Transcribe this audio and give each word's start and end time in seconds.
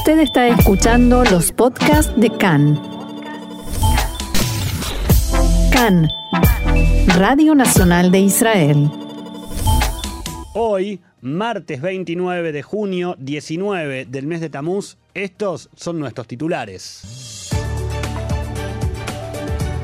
Usted 0.00 0.20
está 0.20 0.48
escuchando 0.48 1.24
los 1.24 1.52
podcasts 1.52 2.18
de 2.18 2.30
CAN. 2.30 2.80
CAN, 5.70 6.08
Radio 7.18 7.54
Nacional 7.54 8.10
de 8.10 8.20
Israel. 8.20 8.90
Hoy, 10.54 11.02
martes 11.20 11.82
29 11.82 12.50
de 12.50 12.62
junio, 12.62 13.14
19 13.18 14.06
del 14.06 14.26
mes 14.26 14.40
de 14.40 14.48
Tamuz, 14.48 14.96
estos 15.12 15.68
son 15.76 16.00
nuestros 16.00 16.26
titulares. 16.26 17.39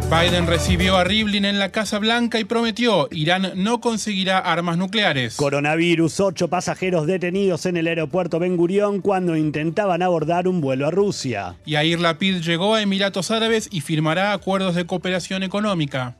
Biden 0.08 0.46
recibió 0.46 0.96
a 0.96 1.02
Rivlin 1.02 1.44
en 1.44 1.58
la 1.58 1.72
Casa 1.72 1.98
Blanca 1.98 2.38
y 2.38 2.44
prometió 2.44 3.08
Irán 3.10 3.52
no 3.56 3.80
conseguirá 3.80 4.38
armas 4.38 4.78
nucleares. 4.78 5.34
Coronavirus, 5.34 6.20
ocho 6.20 6.46
pasajeros 6.46 7.08
detenidos 7.08 7.66
en 7.66 7.76
el 7.76 7.88
aeropuerto 7.88 8.38
Ben 8.38 8.56
Gurión 8.56 9.00
cuando 9.00 9.36
intentaban 9.36 10.02
abordar 10.02 10.46
un 10.46 10.60
vuelo 10.60 10.86
a 10.86 10.92
Rusia. 10.92 11.56
Yair 11.66 11.98
Lapid 11.98 12.36
llegó 12.40 12.76
a 12.76 12.82
Emiratos 12.82 13.32
Árabes 13.32 13.68
y 13.72 13.80
firmará 13.80 14.32
acuerdos 14.32 14.76
de 14.76 14.86
cooperación 14.86 15.42
económica. 15.42 16.14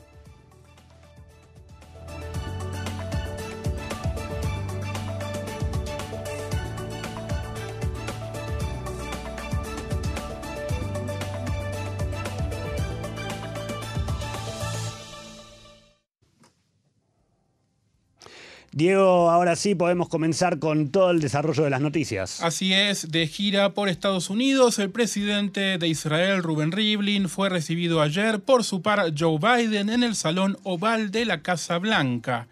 Diego, 18.76 19.30
ahora 19.30 19.56
sí 19.56 19.74
podemos 19.74 20.10
comenzar 20.10 20.58
con 20.58 20.90
todo 20.90 21.10
el 21.10 21.18
desarrollo 21.18 21.64
de 21.64 21.70
las 21.70 21.80
noticias. 21.80 22.42
Así 22.42 22.74
es, 22.74 23.10
de 23.10 23.26
gira 23.26 23.72
por 23.72 23.88
Estados 23.88 24.28
Unidos, 24.28 24.78
el 24.78 24.90
presidente 24.90 25.78
de 25.78 25.88
Israel, 25.88 26.42
Rubén 26.42 26.72
Rivlin, 26.72 27.30
fue 27.30 27.48
recibido 27.48 28.02
ayer 28.02 28.38
por 28.40 28.64
su 28.64 28.82
par 28.82 29.14
Joe 29.18 29.38
Biden 29.38 29.88
en 29.88 30.02
el 30.02 30.14
Salón 30.14 30.58
Oval 30.62 31.10
de 31.10 31.24
la 31.24 31.40
Casa 31.40 31.78
Blanca. 31.78 32.48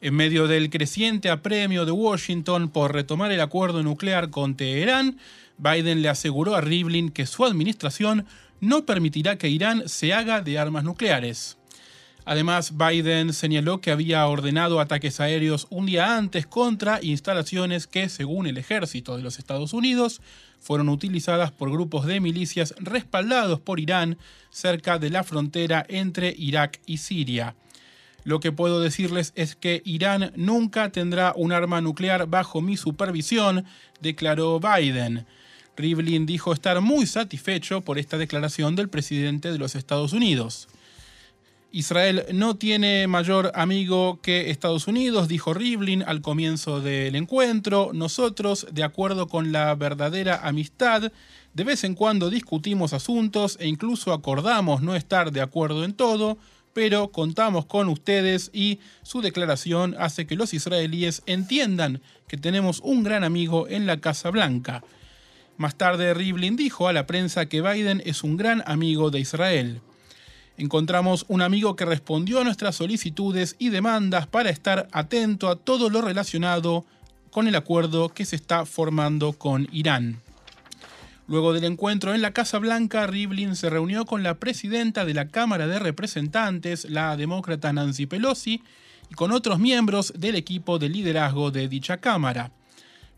En 0.00 0.14
medio 0.14 0.46
del 0.46 0.70
creciente 0.70 1.28
apremio 1.28 1.84
de 1.84 1.92
Washington 1.92 2.70
por 2.70 2.94
retomar 2.94 3.30
el 3.30 3.42
acuerdo 3.42 3.82
nuclear 3.82 4.30
con 4.30 4.56
Teherán, 4.56 5.18
Biden 5.58 6.00
le 6.00 6.08
aseguró 6.08 6.54
a 6.54 6.62
Rivlin 6.62 7.10
que 7.10 7.26
su 7.26 7.44
administración 7.44 8.24
no 8.62 8.86
permitirá 8.86 9.36
que 9.36 9.50
Irán 9.50 9.90
se 9.90 10.14
haga 10.14 10.40
de 10.40 10.58
armas 10.58 10.84
nucleares. 10.84 11.58
Además, 12.28 12.76
Biden 12.76 13.32
señaló 13.32 13.80
que 13.80 13.92
había 13.92 14.26
ordenado 14.26 14.80
ataques 14.80 15.20
aéreos 15.20 15.68
un 15.70 15.86
día 15.86 16.18
antes 16.18 16.44
contra 16.44 16.98
instalaciones 17.00 17.86
que, 17.86 18.08
según 18.08 18.48
el 18.48 18.58
ejército 18.58 19.16
de 19.16 19.22
los 19.22 19.38
Estados 19.38 19.72
Unidos, 19.72 20.20
fueron 20.58 20.88
utilizadas 20.88 21.52
por 21.52 21.70
grupos 21.70 22.04
de 22.04 22.18
milicias 22.18 22.74
respaldados 22.80 23.60
por 23.60 23.78
Irán 23.78 24.18
cerca 24.50 24.98
de 24.98 25.10
la 25.10 25.22
frontera 25.22 25.86
entre 25.88 26.34
Irak 26.36 26.80
y 26.84 26.96
Siria. 26.96 27.54
Lo 28.24 28.40
que 28.40 28.50
puedo 28.50 28.80
decirles 28.80 29.32
es 29.36 29.54
que 29.54 29.82
Irán 29.84 30.32
nunca 30.34 30.90
tendrá 30.90 31.32
un 31.36 31.52
arma 31.52 31.80
nuclear 31.80 32.26
bajo 32.26 32.60
mi 32.60 32.76
supervisión, 32.76 33.66
declaró 34.00 34.58
Biden. 34.58 35.26
Rivlin 35.76 36.26
dijo 36.26 36.52
estar 36.52 36.80
muy 36.80 37.06
satisfecho 37.06 37.82
por 37.82 38.00
esta 38.00 38.18
declaración 38.18 38.74
del 38.74 38.88
presidente 38.88 39.52
de 39.52 39.58
los 39.58 39.76
Estados 39.76 40.12
Unidos. 40.12 40.66
Israel 41.76 42.24
no 42.32 42.56
tiene 42.56 43.06
mayor 43.06 43.52
amigo 43.54 44.18
que 44.22 44.50
Estados 44.50 44.86
Unidos, 44.86 45.28
dijo 45.28 45.52
Rivlin 45.52 46.02
al 46.04 46.22
comienzo 46.22 46.80
del 46.80 47.14
encuentro. 47.16 47.90
Nosotros, 47.92 48.66
de 48.72 48.82
acuerdo 48.82 49.28
con 49.28 49.52
la 49.52 49.74
verdadera 49.74 50.40
amistad, 50.42 51.12
de 51.52 51.64
vez 51.64 51.84
en 51.84 51.94
cuando 51.94 52.30
discutimos 52.30 52.94
asuntos 52.94 53.58
e 53.60 53.68
incluso 53.68 54.14
acordamos 54.14 54.80
no 54.80 54.96
estar 54.96 55.32
de 55.32 55.42
acuerdo 55.42 55.84
en 55.84 55.92
todo, 55.92 56.38
pero 56.72 57.12
contamos 57.12 57.66
con 57.66 57.90
ustedes 57.90 58.48
y 58.54 58.80
su 59.02 59.20
declaración 59.20 59.96
hace 59.98 60.26
que 60.26 60.34
los 60.34 60.54
israelíes 60.54 61.22
entiendan 61.26 62.00
que 62.26 62.38
tenemos 62.38 62.80
un 62.80 63.02
gran 63.02 63.22
amigo 63.22 63.68
en 63.68 63.84
la 63.84 64.00
Casa 64.00 64.30
Blanca. 64.30 64.82
Más 65.58 65.76
tarde, 65.76 66.14
Rivlin 66.14 66.56
dijo 66.56 66.88
a 66.88 66.94
la 66.94 67.06
prensa 67.06 67.50
que 67.50 67.60
Biden 67.60 68.02
es 68.06 68.24
un 68.24 68.38
gran 68.38 68.62
amigo 68.66 69.10
de 69.10 69.20
Israel 69.20 69.82
encontramos 70.56 71.24
un 71.28 71.42
amigo 71.42 71.76
que 71.76 71.84
respondió 71.84 72.40
a 72.40 72.44
nuestras 72.44 72.76
solicitudes 72.76 73.56
y 73.58 73.68
demandas 73.68 74.26
para 74.26 74.50
estar 74.50 74.88
atento 74.92 75.48
a 75.48 75.56
todo 75.56 75.90
lo 75.90 76.02
relacionado 76.02 76.84
con 77.30 77.48
el 77.48 77.54
acuerdo 77.54 78.08
que 78.08 78.24
se 78.24 78.36
está 78.36 78.64
formando 78.64 79.32
con 79.32 79.68
Irán. 79.72 80.20
Luego 81.28 81.52
del 81.52 81.64
encuentro 81.64 82.14
en 82.14 82.22
la 82.22 82.30
Casa 82.30 82.58
Blanca, 82.58 83.06
Rivlin 83.06 83.56
se 83.56 83.68
reunió 83.68 84.06
con 84.06 84.22
la 84.22 84.36
presidenta 84.36 85.04
de 85.04 85.12
la 85.12 85.28
Cámara 85.28 85.66
de 85.66 85.80
Representantes, 85.80 86.84
la 86.88 87.16
demócrata 87.16 87.72
Nancy 87.72 88.06
Pelosi, 88.06 88.62
y 89.10 89.14
con 89.14 89.32
otros 89.32 89.58
miembros 89.58 90.12
del 90.16 90.36
equipo 90.36 90.78
de 90.78 90.88
liderazgo 90.88 91.50
de 91.50 91.68
dicha 91.68 91.98
Cámara. 91.98 92.52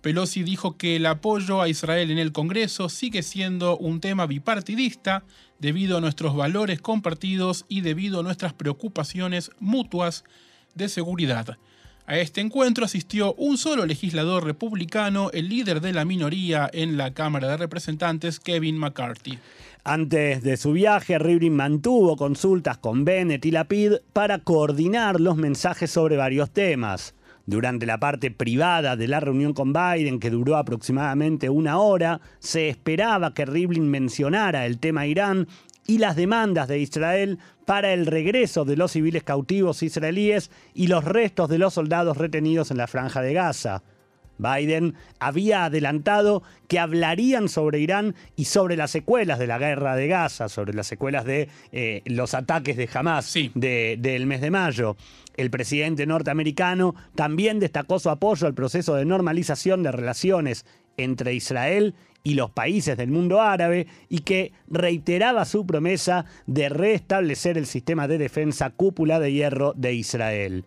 Pelosi 0.00 0.43
dijo 0.43 0.76
que 0.76 0.97
el 0.97 1.06
apoyo 1.06 1.60
a 1.60 1.69
Israel 1.69 2.10
en 2.10 2.19
el 2.19 2.32
Congreso 2.32 2.88
sigue 2.88 3.22
siendo 3.22 3.76
un 3.76 4.00
tema 4.00 4.26
bipartidista 4.26 5.25
debido 5.59 5.99
a 5.99 6.01
nuestros 6.01 6.37
valores 6.37 6.81
compartidos 6.81 7.65
y 7.69 7.81
debido 7.81 8.21
a 8.21 8.23
nuestras 8.23 8.53
preocupaciones 8.53 9.51
mutuas 9.61 10.25
de 10.75 10.89
seguridad. 10.89 11.59
A 12.07 12.17
este 12.17 12.41
encuentro 12.41 12.87
asistió 12.87 13.35
un 13.35 13.59
solo 13.59 13.85
legislador 13.85 14.45
republicano, 14.45 15.31
el 15.35 15.51
líder 15.51 15.83
de 15.83 15.93
la 15.93 16.07
minoría 16.07 16.71
en 16.73 16.97
la 16.97 17.13
Cámara 17.13 17.49
de 17.49 17.59
Representantes, 17.59 18.41
Kevin 18.41 18.79
McCarthy. 18.79 19.39
Antes 19.85 20.43
de 20.43 20.57
su 20.57 20.73
viaje, 20.73 21.19
Rivlin 21.19 21.55
mantuvo 21.55 22.17
consultas 22.17 22.79
con 22.79 23.05
Bennett 23.05 23.45
y 23.45 23.51
Lapid 23.51 23.97
para 24.15 24.39
coordinar 24.39 25.21
los 25.21 25.37
mensajes 25.37 25.91
sobre 25.91 26.17
varios 26.17 26.51
temas. 26.51 27.15
Durante 27.49 27.87
la 27.87 27.99
parte 27.99 28.31
privada 28.31 28.95
de 28.95 29.09
la 29.09 29.21
reunión 29.21 29.55
con 29.55 29.73
Biden, 29.73 30.21
que 30.21 30.29
duró 30.29 30.59
aproximadamente 30.59 31.49
una 31.49 31.79
hora, 31.79 32.21
se 32.41 32.69
esperaba 32.69 33.33
que 33.33 33.47
Rivlin 33.47 33.89
mencionara 33.89 34.67
el 34.67 34.79
tema 34.79 35.07
Irán 35.07 35.49
y 35.87 35.97
las 35.97 36.15
demandas 36.15 36.69
de 36.69 36.79
Israel 36.79 37.39
para 37.65 37.95
el 37.95 38.05
regreso 38.05 38.67
de 38.67 38.77
los 38.77 38.93
civiles 38.93 39.23
cautivos 39.23 39.83
israelíes 39.83 40.51
y 40.75 40.89
los 40.89 41.05
restos 41.05 41.49
de 41.49 41.57
los 41.57 41.73
soldados 41.73 42.19
retenidos 42.19 42.71
en 42.71 42.77
la 42.77 42.87
franja 42.87 43.23
de 43.23 43.33
Gaza. 43.33 43.83
Biden 44.38 44.94
había 45.19 45.65
adelantado 45.65 46.43
que 46.69 46.78
hablarían 46.78 47.49
sobre 47.49 47.81
Irán 47.81 48.15
y 48.37 48.47
sobre 48.47 48.76
las 48.76 48.91
secuelas 48.91 49.38
de 49.38 49.47
la 49.47 49.59
guerra 49.59 49.97
de 49.97 50.09
Gaza, 50.09 50.49
sobre 50.49 50.75
las 50.75 50.87
secuelas 50.87 51.25
de 51.25 51.49
eh, 51.72 52.03
los 52.06 52.34
ataques 52.34 52.76
de 52.76 52.88
Hamas 52.93 53.34
del 53.54 54.26
mes 54.26 54.41
de 54.41 54.50
mayo. 54.50 54.97
El 55.37 55.50
presidente 55.50 56.06
norteamericano 56.06 56.94
también 57.15 57.60
destacó 57.60 57.99
su 57.99 58.10
apoyo 58.10 58.47
al 58.47 58.54
proceso 58.54 58.94
de 58.94 59.04
normalización 59.04 59.82
de 59.82 59.93
relaciones 59.93 60.66
entre 60.97 61.34
Israel 61.34 61.94
y 62.25 62.34
los 62.34 62.50
países 62.50 62.97
del 62.97 63.10
mundo 63.10 63.41
árabe 63.41 63.87
y 64.09 64.19
que 64.19 64.53
reiteraba 64.69 65.44
su 65.44 65.65
promesa 65.66 66.26
de 66.47 66.69
restablecer 66.69 67.56
el 67.56 67.66
sistema 67.66 68.09
de 68.09 68.19
defensa 68.19 68.70
cúpula 68.70 69.20
de 69.20 69.32
hierro 69.32 69.72
de 69.76 69.94
Israel. 69.94 70.65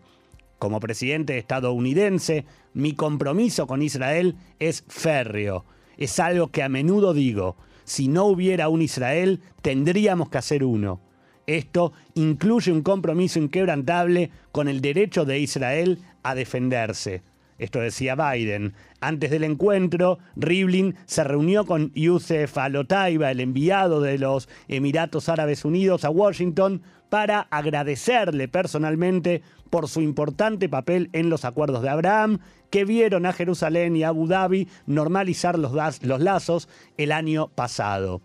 Como 0.58 0.80
presidente 0.80 1.38
estadounidense, 1.38 2.46
mi 2.74 2.94
compromiso 2.94 3.66
con 3.66 3.82
Israel 3.82 4.36
es 4.58 4.84
férreo. 4.88 5.64
Es 5.96 6.18
algo 6.20 6.48
que 6.48 6.62
a 6.62 6.68
menudo 6.68 7.14
digo. 7.14 7.56
Si 7.84 8.08
no 8.08 8.24
hubiera 8.26 8.68
un 8.68 8.82
Israel, 8.82 9.40
tendríamos 9.60 10.28
que 10.30 10.38
hacer 10.38 10.64
uno. 10.64 11.00
Esto 11.46 11.92
incluye 12.14 12.70
un 12.70 12.82
compromiso 12.82 13.38
inquebrantable 13.38 14.30
con 14.52 14.68
el 14.68 14.80
derecho 14.80 15.24
de 15.24 15.40
Israel 15.40 15.98
a 16.22 16.34
defenderse. 16.34 17.22
Esto 17.62 17.78
decía 17.78 18.16
Biden. 18.16 18.74
Antes 19.00 19.30
del 19.30 19.44
encuentro, 19.44 20.18
Rivlin 20.34 20.96
se 21.06 21.22
reunió 21.22 21.64
con 21.64 21.92
Youssef 21.94 22.58
Alotaiba, 22.58 23.30
el 23.30 23.38
enviado 23.38 24.00
de 24.00 24.18
los 24.18 24.48
Emiratos 24.66 25.28
Árabes 25.28 25.64
Unidos 25.64 26.04
a 26.04 26.10
Washington, 26.10 26.82
para 27.08 27.42
agradecerle 27.52 28.48
personalmente 28.48 29.42
por 29.70 29.88
su 29.88 30.00
importante 30.00 30.68
papel 30.68 31.08
en 31.12 31.30
los 31.30 31.44
acuerdos 31.44 31.82
de 31.82 31.90
Abraham, 31.90 32.40
que 32.68 32.84
vieron 32.84 33.26
a 33.26 33.32
Jerusalén 33.32 33.94
y 33.94 34.02
Abu 34.02 34.26
Dhabi 34.26 34.66
normalizar 34.86 35.56
los, 35.56 35.72
los 36.02 36.20
lazos 36.20 36.68
el 36.96 37.12
año 37.12 37.46
pasado. 37.46 38.22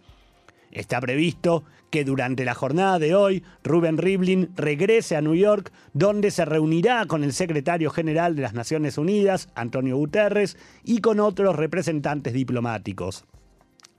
Está 0.71 0.99
previsto 0.99 1.63
que 1.89 2.03
durante 2.03 2.45
la 2.45 2.53
jornada 2.53 2.99
de 2.99 3.15
hoy 3.15 3.43
Ruben 3.63 3.97
Rivlin 3.97 4.49
regrese 4.55 5.15
a 5.15 5.21
New 5.21 5.35
York, 5.35 5.71
donde 5.93 6.31
se 6.31 6.45
reunirá 6.45 7.05
con 7.05 7.23
el 7.23 7.33
secretario 7.33 7.89
general 7.89 8.35
de 8.35 8.41
las 8.41 8.53
Naciones 8.53 8.97
Unidas, 8.97 9.49
Antonio 9.55 9.97
Guterres, 9.97 10.57
y 10.83 10.99
con 10.99 11.19
otros 11.19 11.55
representantes 11.55 12.33
diplomáticos. 12.33 13.25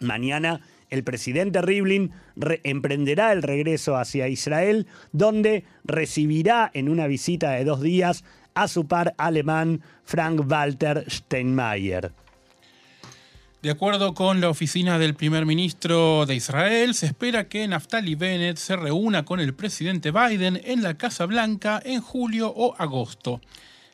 Mañana 0.01 0.61
el 0.91 1.05
presidente 1.05 1.61
Rivlin 1.61 2.13
emprenderá 2.65 3.33
el 3.33 3.43
regreso 3.43 3.97
hacia 3.97 4.29
Israel, 4.29 4.87
donde 5.13 5.65
recibirá 5.85 6.71
en 6.73 6.89
una 6.89 7.07
visita 7.07 7.51
de 7.53 7.65
dos 7.65 7.83
días 7.83 8.25
a 8.55 8.69
su 8.69 8.87
par 8.87 9.15
alemán 9.19 9.83
Frank-Walter 10.05 11.05
Steinmeier. 11.09 12.13
De 13.61 13.73
acuerdo 13.73 14.15
con 14.15 14.41
la 14.41 14.51
oficina 14.51 15.01
del 15.01 15.17
primer 15.17 15.45
ministro 15.45 16.27
de 16.27 16.37
Israel, 16.37 16.95
se 16.95 17.07
espera 17.07 17.49
que 17.49 17.67
Naftali 17.67 18.15
Bennett 18.15 18.57
se 18.57 18.77
reúna 18.77 19.25
con 19.25 19.41
el 19.41 19.53
presidente 19.53 20.13
Biden 20.13 20.61
en 20.65 20.85
la 20.85 20.97
Casa 20.97 21.27
Blanca 21.27 21.83
en 21.85 22.01
julio 22.01 22.53
o 22.55 22.77
agosto. 22.79 23.41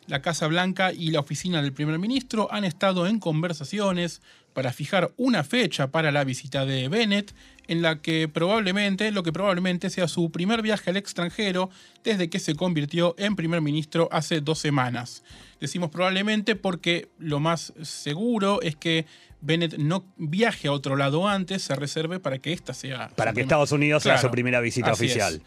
La 0.07 0.21
Casa 0.21 0.49
Blanca 0.49 0.93
y 0.93 1.13
la 1.13 1.21
oficina 1.21 1.63
del 1.63 1.73
primer 1.73 1.99
ministro 1.99 2.53
han 2.53 2.65
estado 2.65 3.07
en 3.07 3.19
conversaciones 3.19 4.21
para 4.55 4.73
fijar 4.73 5.13
una 5.17 5.45
fecha 5.45 5.91
para 5.91 6.13
la 6.13 6.25
visita 6.25 6.65
de 6.65 6.89
Bennett, 6.89 7.35
en 7.67 7.83
la 7.83 8.01
que 8.01 8.29
probablemente, 8.29 9.11
lo 9.11 9.23
que 9.23 9.33
probablemente 9.33 9.91
sea 9.91 10.09
su 10.09 10.31
primer 10.31 10.63
viaje 10.63 10.91
al 10.91 10.97
extranjero 10.97 11.71
desde 12.03 12.31
que 12.31 12.39
se 12.39 12.55
convirtió 12.55 13.15
en 13.19 13.37
primer 13.37 13.61
ministro 13.61 14.09
hace 14.13 14.41
dos 14.41 14.59
semanas. 14.59 15.23
Decimos 15.61 15.91
probablemente 15.91 16.57
porque 16.57 17.09
lo 17.19 17.41
más 17.41 17.73
seguro 17.83 18.63
es 18.63 18.77
que 18.77 19.07
Bennett 19.41 19.77
no 19.77 20.07
viaje 20.17 20.69
a 20.69 20.73
otro 20.73 20.97
lado 20.97 21.29
antes, 21.29 21.63
se 21.63 21.75
reserve 21.75 22.21
para 22.21 22.39
que 22.39 22.53
esta 22.53 22.73
sea... 22.73 23.09
Para 23.17 23.33
que 23.33 23.43
Estados 23.43 23.73
Unidos 23.73 24.03
sea 24.03 24.19
su 24.19 24.31
primera 24.31 24.61
visita 24.61 24.93
oficial. 24.93 25.43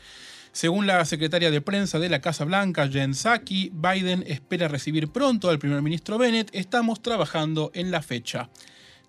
Según 0.51 0.87
la 0.87 1.05
secretaria 1.05 1.51
de 1.51 1.61
prensa 1.61 1.99
de 1.99 2.09
la 2.09 2.19
Casa 2.19 2.43
Blanca, 2.43 2.87
Jen 2.87 3.13
Psaki, 3.13 3.71
Biden 3.73 4.23
espera 4.27 4.67
recibir 4.67 5.07
pronto 5.09 5.49
al 5.49 5.59
primer 5.59 5.83
ministro 5.83 6.17
Bennett. 6.17 6.49
Estamos 6.51 7.01
trabajando 7.01 7.69
en 7.75 7.91
la 7.91 8.01
fecha. 8.01 8.49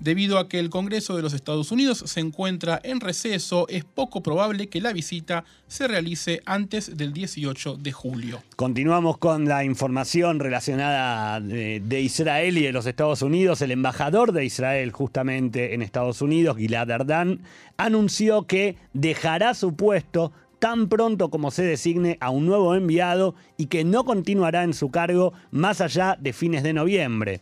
Debido 0.01 0.39
a 0.39 0.49
que 0.49 0.61
el 0.61 0.71
Congreso 0.71 1.17
de 1.17 1.23
los 1.23 1.33
Estados 1.33 1.73
Unidos 1.73 2.05
se 2.07 2.21
encuentra 2.21 2.81
en 2.85 3.01
receso, 3.01 3.67
es 3.69 3.85
poco 3.85 4.23
probable 4.23 4.69
que 4.69 4.81
la 4.81 4.93
visita 4.93 5.45
se 5.67 5.89
realice 5.89 6.41
antes 6.47 6.97
del 6.97 7.13
18 7.13 7.79
de 7.79 7.91
julio. 7.91 8.41
Continuamos 8.55 9.19
con 9.19 9.47
la 9.47 9.65
información 9.65 10.39
relacionada 10.39 11.41
de, 11.41 12.01
Israel 12.01 12.59
y 12.59 12.63
de 12.63 12.71
los 12.71 12.87
Estados 12.87 13.23
Unidos. 13.23 13.61
El 13.61 13.73
embajador 13.73 14.31
de 14.31 14.45
Israel 14.45 14.93
justamente 14.93 15.75
en 15.75 15.83
Estados 15.83 16.23
Unidos, 16.23 16.59
Gilad 16.59 16.89
Erdan, 16.89 17.41
anunció 17.77 18.47
que 18.47 18.77
dejará 18.93 19.53
su 19.55 19.75
puesto 19.75 20.31
tan 20.61 20.89
pronto 20.89 21.29
como 21.29 21.51
se 21.51 21.65
designe 21.65 22.19
a 22.21 22.31
un 22.31 22.47
nuevo 22.47 22.77
enviado 22.77 23.35
y 23.57 23.67
que 23.67 23.83
no 23.83 24.05
continuará 24.05 24.63
en 24.63 24.75
su 24.75 24.93
cargo 24.93 25.33
más 25.51 25.81
allá 25.81 26.17
de 26.21 26.33
fines 26.33 26.63
de 26.63 26.73
noviembre. 26.73 27.41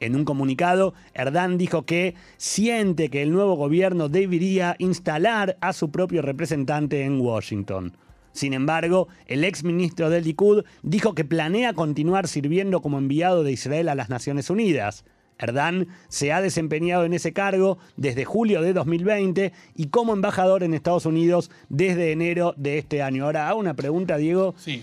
En 0.00 0.14
un 0.14 0.24
comunicado, 0.24 0.94
Erdán 1.14 1.58
dijo 1.58 1.84
que 1.84 2.14
siente 2.36 3.08
que 3.10 3.22
el 3.22 3.32
nuevo 3.32 3.54
gobierno 3.56 4.08
debería 4.08 4.76
instalar 4.78 5.56
a 5.60 5.72
su 5.72 5.90
propio 5.90 6.22
representante 6.22 7.02
en 7.02 7.20
Washington. 7.20 7.96
Sin 8.32 8.52
embargo, 8.52 9.08
el 9.26 9.42
ex 9.42 9.64
ministro 9.64 10.10
del 10.10 10.24
Likud 10.24 10.64
dijo 10.82 11.14
que 11.14 11.24
planea 11.24 11.72
continuar 11.72 12.28
sirviendo 12.28 12.80
como 12.80 12.98
enviado 12.98 13.42
de 13.42 13.52
Israel 13.52 13.88
a 13.88 13.96
las 13.96 14.10
Naciones 14.10 14.50
Unidas. 14.50 15.04
Erdán 15.38 15.88
se 16.08 16.32
ha 16.32 16.40
desempeñado 16.40 17.04
en 17.04 17.14
ese 17.14 17.32
cargo 17.32 17.78
desde 17.96 18.24
julio 18.24 18.60
de 18.60 18.72
2020 18.72 19.52
y 19.74 19.86
como 19.86 20.12
embajador 20.12 20.62
en 20.62 20.74
Estados 20.74 21.06
Unidos 21.06 21.50
desde 21.68 22.12
enero 22.12 22.54
de 22.56 22.78
este 22.78 23.02
año. 23.02 23.24
Ahora, 23.24 23.52
una 23.54 23.74
pregunta, 23.74 24.16
Diego. 24.16 24.54
Sí 24.56 24.82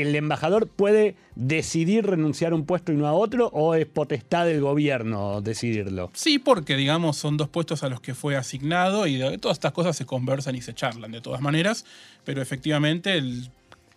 el 0.00 0.14
embajador 0.14 0.68
puede 0.68 1.16
decidir 1.34 2.06
renunciar 2.06 2.52
a 2.52 2.54
un 2.54 2.64
puesto 2.64 2.92
y 2.92 2.96
no 2.96 3.06
a 3.06 3.12
otro 3.12 3.48
o 3.52 3.74
es 3.74 3.86
potestad 3.86 4.46
del 4.46 4.60
gobierno 4.60 5.40
decidirlo? 5.40 6.10
Sí, 6.14 6.38
porque 6.38 6.76
digamos 6.76 7.16
son 7.16 7.36
dos 7.36 7.48
puestos 7.48 7.82
a 7.82 7.88
los 7.88 8.00
que 8.00 8.14
fue 8.14 8.36
asignado 8.36 9.06
y 9.06 9.18
todas 9.38 9.56
estas 9.56 9.72
cosas 9.72 9.96
se 9.96 10.06
conversan 10.06 10.56
y 10.56 10.62
se 10.62 10.74
charlan 10.74 11.12
de 11.12 11.20
todas 11.20 11.40
maneras, 11.40 11.84
pero 12.24 12.42
efectivamente 12.42 13.16
él 13.16 13.50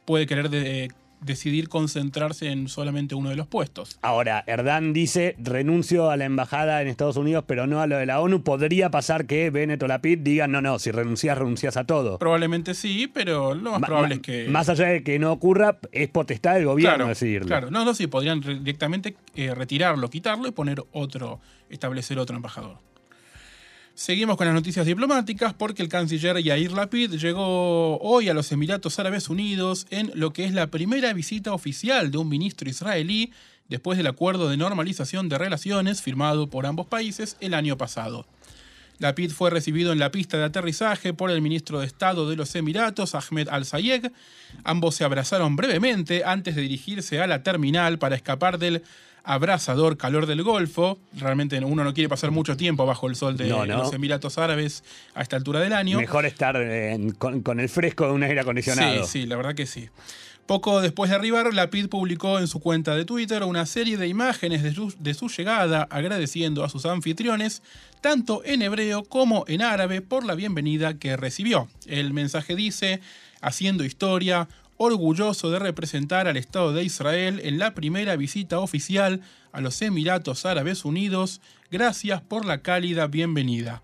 puede 0.05 0.25
querer 0.25 0.49
de, 0.49 0.91
decidir 1.21 1.69
concentrarse 1.69 2.51
en 2.51 2.67
solamente 2.67 3.15
uno 3.15 3.29
de 3.29 3.35
los 3.35 3.47
puestos. 3.47 3.97
Ahora, 4.01 4.43
Erdán 4.47 4.93
dice, 4.93 5.35
renuncio 5.37 6.09
a 6.09 6.17
la 6.17 6.25
embajada 6.25 6.81
en 6.81 6.87
Estados 6.87 7.17
Unidos, 7.17 7.43
pero 7.47 7.67
no 7.67 7.81
a 7.81 7.87
lo 7.87 7.97
de 7.97 8.05
la 8.05 8.19
ONU. 8.21 8.43
¿Podría 8.43 8.89
pasar 8.89 9.25
que 9.25 9.49
Bennett 9.49 9.81
o 9.83 9.87
Lapid 9.87 10.19
digan, 10.19 10.51
no, 10.51 10.61
no, 10.61 10.79
si 10.79 10.91
renuncias, 10.91 11.37
renuncias 11.37 11.77
a 11.77 11.83
todo? 11.83 12.17
Probablemente 12.19 12.73
sí, 12.73 13.09
pero 13.13 13.53
lo 13.53 13.71
más 13.71 13.81
probable 13.81 14.15
es 14.15 14.21
que... 14.21 14.47
Más 14.49 14.69
allá 14.69 14.87
de 14.87 15.03
que 15.03 15.19
no 15.19 15.31
ocurra, 15.31 15.77
es 15.91 16.09
potestad 16.09 16.55
del 16.55 16.65
gobierno 16.65 17.07
decidirlo. 17.07 17.47
Claro, 17.47 17.71
no, 17.71 17.85
no, 17.85 17.93
sí, 17.93 18.07
podrían 18.07 18.41
directamente 18.41 19.15
eh, 19.35 19.53
retirarlo, 19.53 20.09
quitarlo 20.09 20.47
y 20.47 20.51
poner 20.51 20.83
otro, 20.91 21.39
establecer 21.69 22.19
otro 22.19 22.35
embajador. 22.35 22.77
Seguimos 23.99 24.37
con 24.37 24.47
las 24.47 24.55
noticias 24.55 24.85
diplomáticas 24.85 25.53
porque 25.53 25.83
el 25.83 25.89
canciller 25.89 26.41
Yair 26.41 26.71
Lapid 26.71 27.15
llegó 27.15 27.99
hoy 27.99 28.29
a 28.29 28.33
los 28.33 28.49
Emiratos 28.53 28.97
Árabes 28.97 29.27
Unidos 29.27 29.87
en 29.89 30.09
lo 30.13 30.31
que 30.31 30.45
es 30.45 30.53
la 30.53 30.67
primera 30.67 31.11
visita 31.11 31.51
oficial 31.51 32.09
de 32.09 32.17
un 32.17 32.29
ministro 32.29 32.69
israelí 32.69 33.33
después 33.67 33.97
del 33.97 34.07
acuerdo 34.07 34.47
de 34.47 34.55
normalización 34.55 35.27
de 35.27 35.37
relaciones 35.37 36.01
firmado 36.01 36.49
por 36.49 36.65
ambos 36.65 36.87
países 36.87 37.35
el 37.41 37.53
año 37.53 37.77
pasado. 37.77 38.25
Lapid 38.99 39.31
fue 39.31 39.49
recibido 39.49 39.91
en 39.91 39.99
la 39.99 40.11
pista 40.11 40.37
de 40.37 40.45
aterrizaje 40.45 41.13
por 41.13 41.29
el 41.29 41.41
ministro 41.41 41.81
de 41.81 41.85
Estado 41.85 42.29
de 42.29 42.37
los 42.37 42.55
Emiratos, 42.55 43.15
Ahmed 43.15 43.49
Al-Sayeg. 43.49 44.13
Ambos 44.63 44.95
se 44.95 45.03
abrazaron 45.03 45.57
brevemente 45.57 46.23
antes 46.23 46.55
de 46.55 46.61
dirigirse 46.61 47.19
a 47.19 47.27
la 47.27 47.43
terminal 47.43 47.99
para 47.99 48.15
escapar 48.15 48.59
del 48.59 48.81
abrasador 49.29 49.95
calor 49.95 50.25
del 50.25 50.41
Golfo. 50.41 50.97
Realmente 51.13 51.59
uno 51.63 51.83
no 51.83 51.93
quiere 51.93 52.09
pasar 52.09 52.31
mucho 52.31 52.57
tiempo 52.57 52.87
bajo 52.87 53.07
el 53.07 53.15
sol 53.15 53.37
de 53.37 53.47
los 53.47 53.93
Emiratos 53.93 54.39
Árabes 54.39 54.83
a 55.13 55.21
esta 55.21 55.35
altura 55.35 55.59
del 55.59 55.73
año. 55.73 55.99
Mejor 55.99 56.25
estar 56.25 56.57
con, 57.19 57.59
el 57.59 57.69
fresco 57.69 58.07
de 58.07 58.13
un 58.13 58.23
aire 58.23 58.39
acondicionado. 58.39 59.03
Sí, 59.05 59.21
sí, 59.21 59.25
la 59.27 59.35
verdad 59.35 59.53
que 59.53 59.67
sí. 59.67 59.87
Poco 60.47 60.81
después 60.81 61.11
de 61.11 61.15
arribar, 61.15 61.53
Lapid 61.53 61.89
publicó 61.89 62.39
en 62.39 62.47
su 62.47 62.59
cuenta 62.59 62.95
de 62.95 63.05
Twitter 63.05 63.43
una 63.43 63.67
serie 63.67 63.97
de 63.97 64.07
imágenes 64.07 64.63
de 64.63 64.73
su, 64.73 64.95
de 64.97 65.13
su, 65.13 65.29
llegada 65.29 65.87
agradeciendo 65.91 66.63
a 66.63 66.69
sus 66.69 66.87
anfitriones, 66.87 67.61
tanto 68.01 68.41
en 68.43 68.63
hebreo 68.63 69.03
como 69.03 69.45
en 69.47 69.61
árabe, 69.61 70.01
por 70.01 70.25
la 70.25 70.33
bienvenida 70.33 70.97
que 70.97 71.17
recibió. 71.17 71.67
El 71.85 72.13
mensaje 72.13 72.55
dice, 72.55 72.99
haciendo 73.41 73.85
historia, 73.85 74.47
orgulloso 74.81 75.51
de 75.51 75.59
representar 75.59 76.29
al 76.29 76.37
Estado 76.37 76.71
de 76.71 76.85
Israel 76.85 77.41
en 77.43 77.59
la 77.59 77.75
primera 77.75 78.15
visita 78.15 78.59
oficial 78.59 79.19
a 79.51 79.59
los 79.59 79.81
Emiratos 79.81 80.45
Árabes 80.45 80.85
Unidos. 80.85 81.41
Gracias 81.69 82.21
por 82.21 82.45
la 82.45 82.61
cálida 82.61 83.07
bienvenida. 83.07 83.83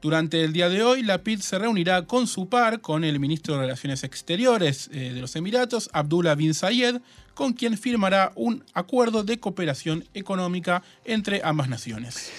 Durante 0.00 0.44
el 0.44 0.52
día 0.52 0.68
de 0.68 0.84
hoy, 0.84 1.02
la 1.02 1.18
PID 1.18 1.40
se 1.40 1.58
reunirá 1.58 2.06
con 2.06 2.28
su 2.28 2.48
par, 2.48 2.80
con 2.80 3.02
el 3.02 3.18
ministro 3.18 3.54
de 3.54 3.62
Relaciones 3.62 4.04
Exteriores 4.04 4.88
eh, 4.92 5.12
de 5.12 5.20
los 5.20 5.34
Emiratos, 5.34 5.90
Abdullah 5.92 6.36
bin 6.36 6.54
Zayed, 6.54 7.00
con 7.34 7.52
quien 7.52 7.76
firmará 7.76 8.30
un 8.36 8.64
acuerdo 8.74 9.24
de 9.24 9.40
cooperación 9.40 10.04
económica 10.14 10.84
entre 11.04 11.40
ambas 11.42 11.68
naciones. 11.68 12.30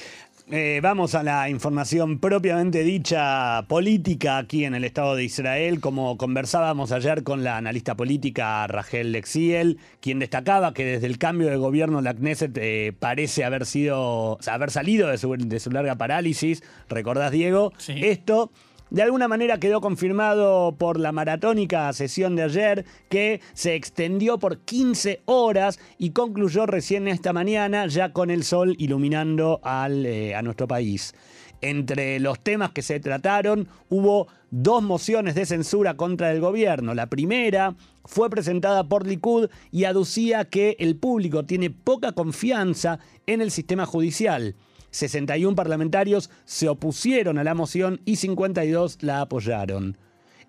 Eh, 0.56 0.82
vamos 0.84 1.16
a 1.16 1.24
la 1.24 1.50
información 1.50 2.20
propiamente 2.20 2.84
dicha 2.84 3.66
política 3.68 4.38
aquí 4.38 4.66
en 4.66 4.76
el 4.76 4.84
Estado 4.84 5.16
de 5.16 5.24
Israel. 5.24 5.80
Como 5.80 6.16
conversábamos 6.16 6.92
ayer 6.92 7.24
con 7.24 7.44
la 7.44 7.58
analista 7.58 7.96
política 7.96 8.68
Rachel 8.68 9.14
Lexiel, 9.14 9.80
quien 10.00 10.20
destacaba 10.20 10.76
que 10.76 10.86
desde 10.86 11.08
el 11.08 11.18
cambio 11.18 11.50
de 11.50 11.58
gobierno 11.58 12.02
la 12.02 12.14
Knesset 12.14 12.56
eh, 12.62 12.94
parece 13.00 13.44
haber 13.44 13.66
sido, 13.66 14.38
haber 14.46 14.70
salido 14.70 15.08
de 15.08 15.18
su, 15.18 15.72
larga 15.72 15.96
parálisis. 15.96 16.62
¿Recordás, 16.88 17.32
Diego? 17.32 17.74
Esto 17.88 18.52
de 18.94 19.02
alguna 19.02 19.28
manera 19.28 19.60
quedó 19.60 19.82
confirmado 19.82 20.76
por 20.78 21.00
la 21.00 21.12
maratónica 21.12 21.92
sesión 21.94 22.36
de 22.36 22.44
ayer 22.44 22.86
que 23.10 23.42
se 23.54 23.74
extendió 23.74 24.38
por 24.38 24.60
15 24.60 25.24
horas 25.26 25.80
y 25.98 26.12
concluyó 26.12 26.68
recién 26.68 27.08
esta 27.08 27.34
mañana 27.34 27.88
ya 27.88 28.14
con 28.14 28.30
el 28.30 28.44
sol 28.44 28.76
iluminando 28.78 29.60
al, 29.64 30.06
eh, 30.06 30.36
a 30.36 30.44
nuestro 30.44 30.68
país. 30.68 31.16
Entre 31.62 32.20
los 32.20 32.40
temas 32.40 32.72
que 32.72 32.84
se 32.84 33.00
trataron 33.00 33.68
hubo 33.90 34.28
dos 34.52 34.84
mociones 34.84 35.34
de 35.34 35.48
censura 35.48 35.96
contra 35.96 36.32
el 36.32 36.40
gobierno. 36.40 36.94
La 36.94 37.08
primera 37.08 37.76
fue 38.06 38.30
presentada 38.30 38.88
por 38.88 39.08
Likud 39.08 39.50
y 39.72 39.86
aducía 39.86 40.46
que 40.46 40.76
el 40.78 40.98
público 40.98 41.46
tiene 41.46 41.72
poca 41.72 42.12
confianza 42.12 43.00
en 43.26 43.42
el 43.42 43.50
sistema 43.50 43.88
judicial. 43.88 44.56
61 44.94 45.56
parlamentarios 45.56 46.30
se 46.46 46.70
opusieron 46.70 47.38
a 47.40 47.44
la 47.44 47.56
moción 47.56 48.00
y 48.06 48.16
52 48.16 49.00
la 49.02 49.22
apoyaron. 49.22 49.98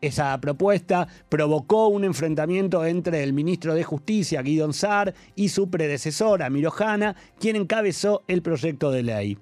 Esa 0.00 0.38
propuesta 0.38 1.08
provocó 1.30 1.88
un 1.88 2.04
enfrentamiento 2.04 2.84
entre 2.84 3.22
el 3.22 3.32
ministro 3.32 3.74
de 3.74 3.84
Justicia, 3.84 4.42
Guidon 4.42 4.74
Saar, 4.74 5.14
y 5.34 5.48
su 5.48 5.70
predecesora, 5.70 6.50
Mirojana, 6.50 7.16
quien 7.40 7.56
encabezó 7.56 8.22
el 8.28 8.42
proyecto 8.42 8.90
de 8.90 9.02
ley. 9.02 9.38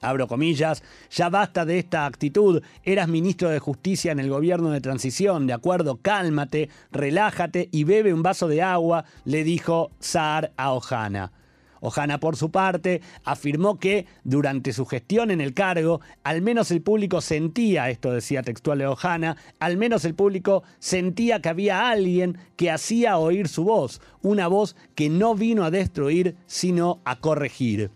Abro 0.00 0.28
comillas, 0.28 0.82
ya 1.10 1.28
basta 1.28 1.66
de 1.66 1.78
esta 1.78 2.06
actitud, 2.06 2.62
eras 2.84 3.08
ministro 3.08 3.50
de 3.50 3.58
Justicia 3.58 4.12
en 4.12 4.20
el 4.20 4.30
gobierno 4.30 4.70
de 4.70 4.80
transición, 4.80 5.46
de 5.46 5.52
acuerdo, 5.52 5.98
cálmate, 6.00 6.70
relájate 6.90 7.68
y 7.70 7.84
bebe 7.84 8.14
un 8.14 8.22
vaso 8.22 8.48
de 8.48 8.62
agua, 8.62 9.04
le 9.24 9.44
dijo 9.44 9.90
Saar 10.00 10.52
a 10.56 10.72
Ojana. 10.72 11.32
Ojana, 11.80 12.18
por 12.20 12.36
su 12.36 12.50
parte, 12.50 13.00
afirmó 13.24 13.78
que 13.78 14.06
durante 14.24 14.72
su 14.72 14.86
gestión 14.86 15.30
en 15.30 15.40
el 15.40 15.54
cargo, 15.54 16.00
al 16.24 16.42
menos 16.42 16.70
el 16.70 16.82
público 16.82 17.20
sentía, 17.20 17.90
esto 17.90 18.12
decía 18.12 18.42
textual 18.42 18.78
de 18.78 18.86
Ojana, 18.86 19.36
al 19.58 19.76
menos 19.76 20.04
el 20.04 20.14
público 20.14 20.62
sentía 20.78 21.40
que 21.40 21.48
había 21.48 21.90
alguien 21.90 22.38
que 22.56 22.70
hacía 22.70 23.18
oír 23.18 23.48
su 23.48 23.64
voz, 23.64 24.00
una 24.22 24.48
voz 24.48 24.76
que 24.94 25.08
no 25.08 25.34
vino 25.34 25.64
a 25.64 25.70
destruir, 25.70 26.36
sino 26.46 27.00
a 27.04 27.20
corregir. 27.20 27.90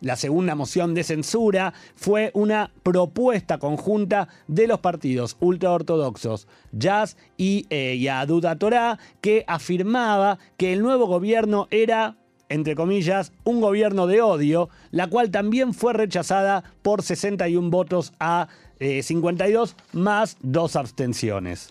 la 0.00 0.16
segunda 0.16 0.54
moción 0.54 0.94
de 0.94 1.04
censura, 1.04 1.74
fue 1.94 2.30
una 2.32 2.72
propuesta 2.82 3.58
conjunta 3.58 4.28
de 4.48 4.66
los 4.66 4.80
partidos 4.80 5.36
ultraortodoxos 5.40 6.48
Jazz 6.72 7.16
y 7.36 7.66
eh, 7.68 7.98
Yaduda 7.98 8.56
Torah 8.56 8.98
que 9.20 9.44
afirmaba 9.46 10.38
que 10.56 10.72
el 10.72 10.80
nuevo 10.80 11.06
gobierno 11.06 11.68
era 11.70 12.16
entre 12.50 12.74
comillas, 12.74 13.32
un 13.44 13.62
gobierno 13.62 14.06
de 14.06 14.20
odio, 14.20 14.68
la 14.90 15.06
cual 15.06 15.30
también 15.30 15.72
fue 15.72 15.94
rechazada 15.94 16.62
por 16.82 17.02
61 17.02 17.70
votos 17.70 18.12
a 18.20 18.48
52 18.78 19.70
eh, 19.70 19.74
más 19.92 20.36
dos 20.42 20.76
abstenciones. 20.76 21.70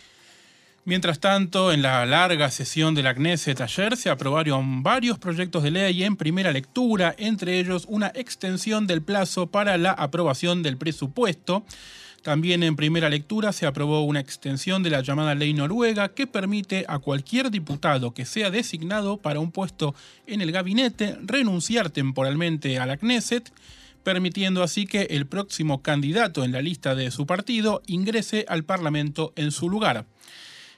Mientras 0.85 1.19
tanto, 1.19 1.71
en 1.71 1.81
la 1.81 2.05
larga 2.05 2.49
sesión 2.49 2.95
de 2.95 3.03
la 3.03 3.13
Knesset 3.13 3.61
ayer 3.61 3.97
se 3.97 4.09
aprobaron 4.09 4.81
varios 4.81 5.19
proyectos 5.19 5.61
de 5.61 5.71
ley 5.71 6.03
en 6.03 6.15
primera 6.15 6.51
lectura, 6.51 7.13
entre 7.17 7.59
ellos 7.59 7.85
una 7.87 8.11
extensión 8.15 8.87
del 8.87 9.01
plazo 9.01 9.47
para 9.47 9.77
la 9.77 9.91
aprobación 9.91 10.63
del 10.63 10.77
presupuesto. 10.77 11.63
También 12.23 12.63
en 12.63 12.75
primera 12.75 13.09
lectura 13.09 13.53
se 13.53 13.65
aprobó 13.65 14.01
una 14.01 14.19
extensión 14.19 14.83
de 14.83 14.89
la 14.89 15.01
llamada 15.01 15.35
ley 15.35 15.53
noruega 15.53 16.09
que 16.09 16.27
permite 16.27 16.85
a 16.87 16.99
cualquier 16.99 17.49
diputado 17.49 18.13
que 18.13 18.25
sea 18.25 18.51
designado 18.51 19.17
para 19.17 19.39
un 19.39 19.51
puesto 19.51 19.95
en 20.27 20.41
el 20.41 20.51
gabinete 20.51 21.17
renunciar 21.21 21.89
temporalmente 21.89 22.77
a 22.77 22.85
la 22.85 22.97
Knesset, 22.97 23.53
permitiendo 24.03 24.63
así 24.63 24.85
que 24.85 25.03
el 25.11 25.27
próximo 25.27 25.81
candidato 25.81 26.43
en 26.43 26.51
la 26.51 26.61
lista 26.61 26.93
de 26.93 27.09
su 27.11 27.25
partido 27.25 27.81
ingrese 27.87 28.45
al 28.49 28.63
Parlamento 28.63 29.31
en 29.37 29.51
su 29.51 29.69
lugar. 29.69 30.05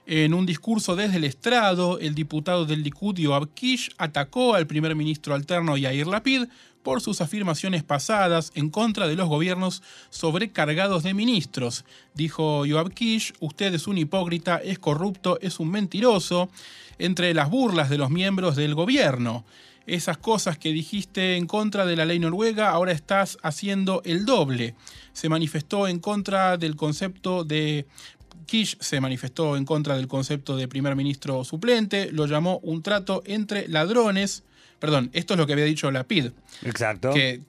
En 0.06 0.34
un 0.34 0.46
discurso 0.46 0.96
desde 0.96 1.18
el 1.18 1.24
estrado, 1.24 2.00
el 2.00 2.16
diputado 2.16 2.66
del 2.66 2.84
Likud, 2.84 3.16
Yoav 3.16 3.50
atacó 3.98 4.56
al 4.56 4.68
primer 4.68 4.96
ministro 4.96 5.36
alterno 5.36 5.78
Yair 5.78 6.08
Lapid 6.08 6.46
por 6.84 7.02
sus 7.02 7.22
afirmaciones 7.22 7.84
pasadas 7.84 8.52
en 8.56 8.70
contra 8.70 9.08
de 9.08 9.16
los 9.16 9.30
gobiernos 9.30 9.84
sobrecargados 10.10 11.04
de 11.04 11.14
ministros. 11.14 11.86
Dijo 12.14 12.66
Yoav 12.66 12.90
Kish, 12.90 13.34
usted 13.40 13.74
es 13.74 13.88
un 13.88 13.98
hipócrita, 13.98 14.58
es 14.58 14.80
corrupto, 14.80 15.40
es 15.42 15.60
un 15.60 15.70
mentiroso, 15.72 16.50
entre 16.98 17.34
las 17.34 17.50
burlas 17.50 17.90
de 17.90 17.98
los 17.98 18.10
miembros 18.10 18.56
del 18.56 18.76
gobierno. 18.76 19.46
Esas 19.88 20.18
cosas 20.18 20.58
que 20.58 20.72
dijiste 20.72 21.38
en 21.38 21.48
contra 21.48 21.86
de 21.86 21.96
la 21.96 22.06
ley 22.06 22.20
noruega, 22.20 22.70
ahora 22.70 22.92
estás 22.92 23.38
haciendo 23.42 24.02
el 24.06 24.26
doble. 24.26 24.76
Se 25.14 25.28
manifestó 25.28 25.88
en 25.88 26.00
contra 26.00 26.58
del 26.58 26.76
concepto 26.76 27.44
de 27.44 27.88
Kish 28.46 28.78
se 28.82 29.00
manifestó 29.00 29.56
en 29.56 29.64
contra 29.64 29.96
del 29.96 30.10
concepto 30.10 30.58
de 30.58 30.68
primer 30.68 30.96
ministro 30.96 31.46
suplente, 31.46 32.12
lo 32.12 32.26
llamó 32.26 32.60
un 32.64 32.84
trato 32.84 33.24
entre 33.26 33.68
ladrones. 33.70 34.44
Perdón, 34.82 35.12
esto 35.14 35.36
es 35.36 35.38
lo 35.38 35.46
que 35.46 35.54
había 35.54 35.66
dicho 35.66 35.92
Lapid. 35.92 36.32
Exacto. 36.66 37.14
Que, 37.14 37.42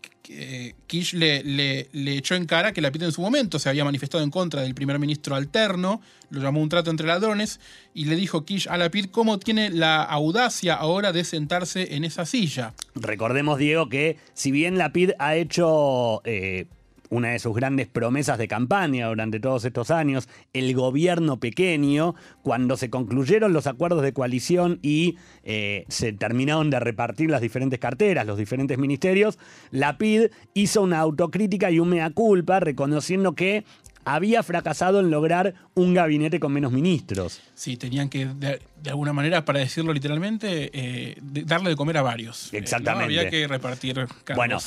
Kish 0.86 1.14
le, 1.14 1.42
le, 1.42 2.16
echó 2.16 2.34
en 2.34 2.44
cara 2.44 2.72
que 2.72 2.82
Lapid 2.82 3.04
en 3.04 3.12
su 3.12 3.22
momento 3.22 3.58
se 3.58 3.70
había 3.70 3.84
manifestado 3.84 4.22
en 4.22 4.30
contra 4.30 4.60
del 4.60 4.74
primer 4.74 4.98
ministro 4.98 5.34
alterno, 5.34 6.02
lo 6.28 6.42
llamó 6.42 6.60
un 6.60 6.68
trato 6.68 6.90
entre 6.90 7.06
ladrones, 7.06 7.58
y 7.94 8.04
le 8.04 8.16
dijo 8.16 8.44
Kish 8.44 8.68
a 8.68 8.76
Lapid 8.76 9.06
cómo 9.06 9.38
tiene 9.38 9.70
la 9.70 10.02
audacia 10.02 10.74
ahora 10.74 11.12
de 11.12 11.24
sentarse 11.24 11.96
en 11.96 12.04
esa 12.04 12.26
silla. 12.26 12.74
Recordemos, 12.94 13.58
Diego, 13.58 13.88
que 13.88 14.18
si 14.34 14.52
bien 14.52 14.76
Lapid 14.76 15.12
ha 15.18 15.34
hecho. 15.34 16.20
Eh, 16.24 16.66
una 17.12 17.28
de 17.28 17.38
sus 17.38 17.54
grandes 17.54 17.88
promesas 17.88 18.38
de 18.38 18.48
campaña 18.48 19.06
durante 19.08 19.38
todos 19.38 19.66
estos 19.66 19.90
años, 19.90 20.30
el 20.54 20.74
gobierno 20.74 21.38
pequeño, 21.38 22.14
cuando 22.42 22.78
se 22.78 22.88
concluyeron 22.88 23.52
los 23.52 23.66
acuerdos 23.66 24.02
de 24.02 24.14
coalición 24.14 24.78
y 24.80 25.16
eh, 25.44 25.84
se 25.88 26.14
terminaron 26.14 26.70
de 26.70 26.80
repartir 26.80 27.30
las 27.30 27.42
diferentes 27.42 27.78
carteras, 27.78 28.26
los 28.26 28.38
diferentes 28.38 28.78
ministerios, 28.78 29.38
la 29.70 29.98
PID 29.98 30.30
hizo 30.54 30.80
una 30.80 31.00
autocrítica 31.00 31.70
y 31.70 31.80
un 31.80 31.90
mea 31.90 32.08
culpa 32.10 32.60
reconociendo 32.60 33.34
que 33.34 33.64
había 34.04 34.42
fracasado 34.42 35.00
en 35.00 35.10
lograr 35.10 35.54
un 35.74 35.94
gabinete 35.94 36.40
con 36.40 36.52
menos 36.52 36.72
ministros. 36.72 37.40
Sí, 37.54 37.76
tenían 37.76 38.08
que, 38.08 38.26
de, 38.26 38.60
alguna 38.86 39.12
manera, 39.12 39.44
para 39.44 39.60
decirlo 39.60 39.92
literalmente, 39.92 40.70
eh, 40.72 41.16
darle 41.20 41.70
de 41.70 41.76
comer 41.76 41.98
a 41.98 42.02
varios. 42.02 42.52
Eh, 42.52 42.58
Exactamente. 42.58 43.04
había 43.04 43.30
que 43.30 43.46
repartir 43.46 43.94
cargos. 44.24 44.36
Bueno, 44.36 44.58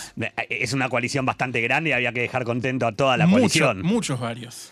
es 0.50 0.74
una 0.74 0.90
coalición 0.90 1.26
bastante 1.26 1.62
grande 1.62 1.92
y 1.92 1.94
había 1.94 2.14
que 2.14 2.22
dejar 2.22 2.44
contento 2.44 2.88
a 2.88 2.92
toda 2.92 3.18
la 3.18 3.28
coalición. 3.28 3.82
Muchos 3.82 4.20
varios. 4.20 4.72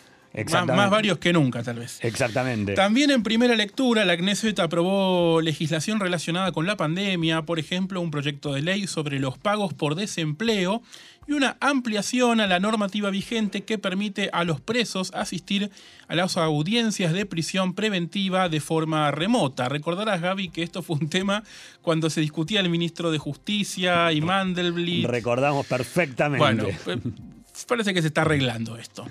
Más, 0.66 0.90
varios 0.90 1.20
que 1.20 1.32
nunca, 1.32 1.62
tal 1.62 1.78
vez. 1.78 2.00
Exactamente. 2.02 2.74
También 2.74 3.12
en 3.12 3.22
primera 3.22 3.56
lectura, 3.56 4.04
la 4.04 4.18
Knesset 4.18 4.60
aprobó 4.60 5.42
legislación 5.42 6.00
relacionada 6.00 6.52
con 6.52 6.66
la 6.66 6.75
pandemia, 6.75 7.44
por 7.44 7.60
ejemplo, 7.60 8.02
un 8.02 8.10
proyecto 8.10 8.54
de 8.54 8.63
ley 8.63 8.88
sobre 8.88 9.20
los 9.20 9.38
pagos 9.38 9.75
por 9.75 9.94
desempleo 9.94 10.82
y 11.28 11.34
una 11.34 11.56
ampliación 11.60 12.42
a 12.42 12.48
la 12.48 12.60
normativa 12.60 13.10
vigente 13.12 13.62
que 13.62 13.78
permite 13.78 14.30
a 14.34 14.44
los 14.44 14.60
presos 14.60 15.12
asistir 15.13 15.70
a 16.08 16.16
las 16.16 16.36
audiencias 16.36 17.13
de 17.13 17.25
prisión 17.25 17.74
preventiva 17.75 18.50
de 18.50 18.60
forma 18.60 19.12
remota. 19.12 19.70
Recordarás, 19.70 20.22
Gaby, 20.22 20.50
que 20.50 20.63
esto 20.63 20.82
fue 20.82 20.98
un 20.98 21.10
tema 21.10 21.44
cuando 21.82 22.10
se 22.10 22.22
discutía 22.22 22.60
el 22.60 22.70
ministro 22.70 23.12
de 23.12 23.20
Justicia 23.20 24.12
y 24.12 24.22
Mandelblit. 24.22 25.06
Recordamos 25.06 25.66
perfectamente. 25.68 26.40
Bueno, 26.40 26.68
parece 27.67 27.93
que 27.93 28.01
se 28.01 28.07
está 28.07 28.22
arreglando 28.22 28.77
esto. 28.77 29.05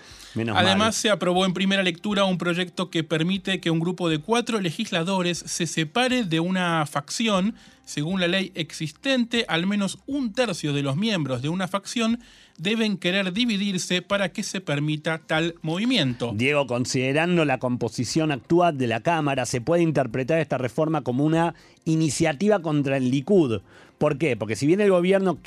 Además, 0.55 0.97
se 0.97 1.11
aprobó 1.11 1.45
en 1.45 1.55
primera 1.55 1.83
lectura 1.83 2.25
un 2.25 2.39
proyecto 2.39 2.91
que 2.91 3.05
permite 3.05 3.61
que 3.61 3.71
un 3.71 3.81
grupo 3.81 4.09
de 4.09 4.19
cuatro 4.19 4.61
legisladores 4.61 5.39
se 5.39 5.67
separe 5.67 6.25
de 6.25 6.41
una 6.41 6.85
facción. 6.87 7.55
Según 7.85 8.21
la 8.21 8.29
ley 8.29 8.53
existente, 8.55 9.45
al 9.49 9.67
menos 9.67 9.99
un 10.07 10.33
tercio 10.33 10.73
de 10.73 10.83
los 10.83 10.97
miembros 10.97 11.43
de 11.43 11.49
una 11.49 11.69
facción 11.69 12.21
deben 12.59 12.97
querer 12.97 13.33
dividirse 13.33 14.03
para 14.03 14.31
que 14.33 14.43
se 14.43 14.61
permita 14.61 15.19
tal 15.19 15.57
movimiento. 15.63 16.33
Diego, 16.35 16.67
considerando 16.67 17.45
la 17.45 17.59
composición 17.59 18.31
actual 18.31 18.79
de 18.79 18.87
la 18.87 19.01
Cámara, 19.01 19.47
se 19.47 19.61
puede 19.61 19.83
interpretar 19.83 20.39
esta 20.39 20.59
reforma 20.59 21.03
como 21.03 21.25
una 21.25 21.55
iniciativa 21.85 22.61
contra 22.61 22.97
el 22.97 23.11
Likud. 23.11 23.61
¿Por 24.03 24.19
qué? 24.19 24.37
Porque 24.37 24.57
si 24.57 24.67
bien 24.67 24.81
el 24.81 24.91
gobierno, 24.91 25.39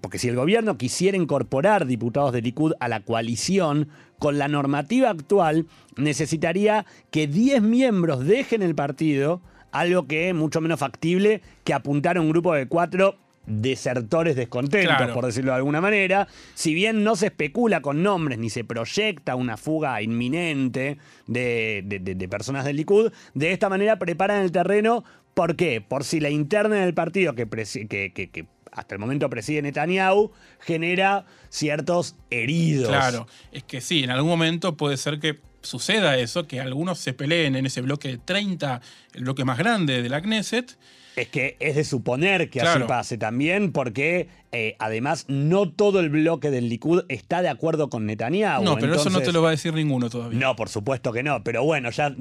porque 0.00 0.18
si 0.18 0.26
el 0.26 0.34
gobierno 0.34 0.76
quisiera 0.76 1.16
incorporar 1.16 1.86
diputados 1.86 2.32
del 2.32 2.42
Likud 2.42 2.72
a 2.80 2.88
la 2.88 3.04
coalición, 3.04 3.86
con 4.18 4.36
la 4.36 4.48
normativa 4.48 5.10
actual 5.10 5.66
necesitaría 5.94 6.86
que 7.12 7.28
10 7.28 7.62
miembros 7.62 8.26
dejen 8.26 8.62
el 8.62 8.74
partido, 8.74 9.40
algo 9.70 10.08
que 10.08 10.28
es 10.28 10.34
mucho 10.34 10.60
menos 10.60 10.80
factible 10.80 11.40
que 11.62 11.72
apuntar 11.72 12.16
a 12.16 12.20
un 12.20 12.30
grupo 12.30 12.52
de 12.52 12.66
cuatro 12.66 13.16
desertores 13.46 14.36
descontentos, 14.36 15.10
por 15.10 15.26
decirlo 15.26 15.52
de 15.52 15.58
alguna 15.58 15.80
manera. 15.80 16.28
Si 16.54 16.74
bien 16.74 17.04
no 17.04 17.16
se 17.16 17.26
especula 17.26 17.80
con 17.80 18.02
nombres 18.02 18.38
ni 18.38 18.50
se 18.50 18.64
proyecta 18.64 19.34
una 19.34 19.56
fuga 19.56 20.00
inminente 20.02 20.98
de, 21.26 22.28
personas 22.30 22.64
del 22.64 22.76
Likud, 22.76 23.12
de 23.34 23.52
esta 23.52 23.68
manera 23.68 23.98
preparan 23.98 24.42
el 24.42 24.52
terreno. 24.52 25.04
¿Por 25.40 25.56
qué? 25.56 25.80
Por 25.80 26.04
si 26.04 26.20
la 26.20 26.28
interna 26.28 26.84
del 26.84 26.92
partido 26.92 27.34
que, 27.34 27.48
que, 27.48 28.46
hasta 28.72 28.94
el 28.94 28.98
momento 28.98 29.30
preside 29.30 29.62
Netanyahu 29.62 30.32
genera 30.58 31.24
ciertos 31.48 32.14
heridos. 32.28 32.88
Claro, 32.88 33.26
es 33.50 33.62
que 33.62 33.80
sí, 33.80 34.04
en 34.04 34.10
algún 34.10 34.28
momento 34.28 34.76
puede 34.76 34.98
ser 34.98 35.18
que 35.18 35.40
suceda 35.62 36.16
eso, 36.18 36.46
que 36.46 36.60
algunos 36.60 36.98
se 36.98 37.12
peleen 37.12 37.56
en 37.56 37.66
ese 37.66 37.80
bloque 37.80 38.08
de 38.08 38.18
30, 38.18 38.80
el 39.14 39.22
bloque 39.24 39.44
más 39.44 39.58
grande 39.58 40.02
de 40.02 40.08
la 40.08 40.20
Knesset, 40.20 40.76
es 41.16 41.28
que 41.28 41.56
es 41.60 41.76
de 41.76 41.84
suponer 41.84 42.50
que 42.50 42.60
así 42.60 42.80
pase 42.84 43.18
también, 43.18 43.72
porque 43.72 44.28
eh, 44.52 44.76
además 44.78 45.26
no 45.28 45.68
todo 45.68 46.00
el 46.00 46.08
bloque 46.08 46.50
del 46.50 46.68
Likud 46.68 47.04
está 47.08 47.42
de 47.42 47.48
acuerdo 47.48 47.90
con 47.90 48.06
Netanyahu. 48.06 48.62
No, 48.62 48.76
pero 48.76 48.94
eso 48.94 49.10
no 49.10 49.20
te 49.20 49.32
lo 49.32 49.42
va 49.42 49.48
a 49.48 49.50
decir 49.52 49.74
ninguno 49.74 50.08
todavía. 50.08 50.38
No, 50.38 50.56
por 50.56 50.68
supuesto 50.68 51.12
que 51.12 51.22
no, 51.22 51.42
pero 51.42 51.64
bueno, 51.64 51.90
ya 51.90 52.14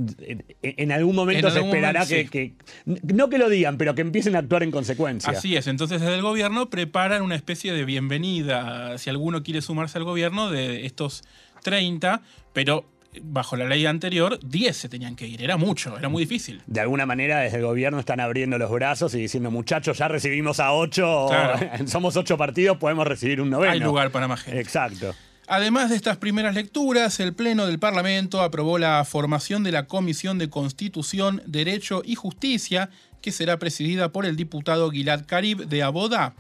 en, 0.62 0.91
algún 0.91 1.15
momento 1.15 1.50
se 1.51 1.60
esperará 1.60 2.05
que, 2.05 2.53
No 2.86 3.29
que 3.29 3.38
lo 3.38 3.48
digan, 3.48 3.77
pero 3.77 3.96
que 3.96 4.01
empiecen 4.01 4.36
a 4.36 4.39
actuar 4.39 4.63
en 4.63 4.72
consecuencia. 4.72 5.31
Así 5.31 5.55
es, 5.55 5.67
entonces 5.67 6.01
desde 6.01 6.15
el 6.15 6.22
gobierno 6.22 6.69
preparan 6.69 7.22
una 7.22 7.36
especie 7.36 7.72
de 7.74 7.86
bienvenida, 7.86 8.98
si 8.98 9.10
alguno 9.10 9.43
quiere 9.43 9.62
sumarse 9.62 9.98
al 9.98 10.03
gobierno, 10.03 10.50
de 10.50 10.86
estos 10.86 11.24
30, 11.63 12.22
pero 12.53 12.86
bajo 13.22 13.56
la 13.56 13.66
ley 13.66 13.86
anterior, 13.86 14.39
10 14.44 14.75
se 14.75 14.89
tenían 14.89 15.16
que 15.16 15.28
ir. 15.28 15.42
Era 15.42 15.58
mucho, 15.58 15.98
era 15.98 16.10
muy 16.10 16.24
difícil. 16.24 16.62
De 16.68 16.80
alguna 16.80 17.06
manera, 17.06 17.39
desde 17.39 17.58
el 17.58 17.63
gobierno 17.63 18.00
están 18.00 18.20
abriendo 18.20 18.58
los 18.58 18.70
brazos 18.72 19.13
y 19.16 19.20
diciendo, 19.20 19.51
muchachos, 19.51 19.98
ya 19.98 20.08
recibimos 20.08 20.60
a 20.60 20.74
8, 20.74 21.30
somos 21.88 22.16
8 22.16 22.38
partidos, 22.38 22.78
podemos 22.78 23.08
recibir 23.08 23.42
un 23.42 23.50
noveno. 23.50 23.72
Hay 23.74 23.80
lugar 23.80 24.12
para 24.12 24.28
más 24.28 24.42
gente. 24.42 24.60
Exacto. 24.60 25.16
Además 25.51 25.89
de 25.89 25.96
estas 25.96 26.18
primeras 26.18 26.54
lecturas, 26.54 27.20
el 27.20 27.34
Pleno 27.34 27.66
del 27.66 27.80
Parlamento 27.80 28.42
aprobó 28.42 28.78
la 28.78 29.04
formación 29.04 29.63
de 29.63 29.72
la 29.72 29.88
Comisión 29.88 30.38
de 30.38 30.51
Constitución, 30.51 31.42
Derecho 31.48 32.04
y 32.06 32.13
Justicia, 32.13 32.92
que 33.20 33.32
será 33.32 33.58
presidida 33.58 34.12
por 34.12 34.28
el 34.28 34.36
diputado 34.36 34.92
Gilad 34.92 35.25
Karib 35.25 35.66
de 35.68 35.82
Abodá. 35.82 36.36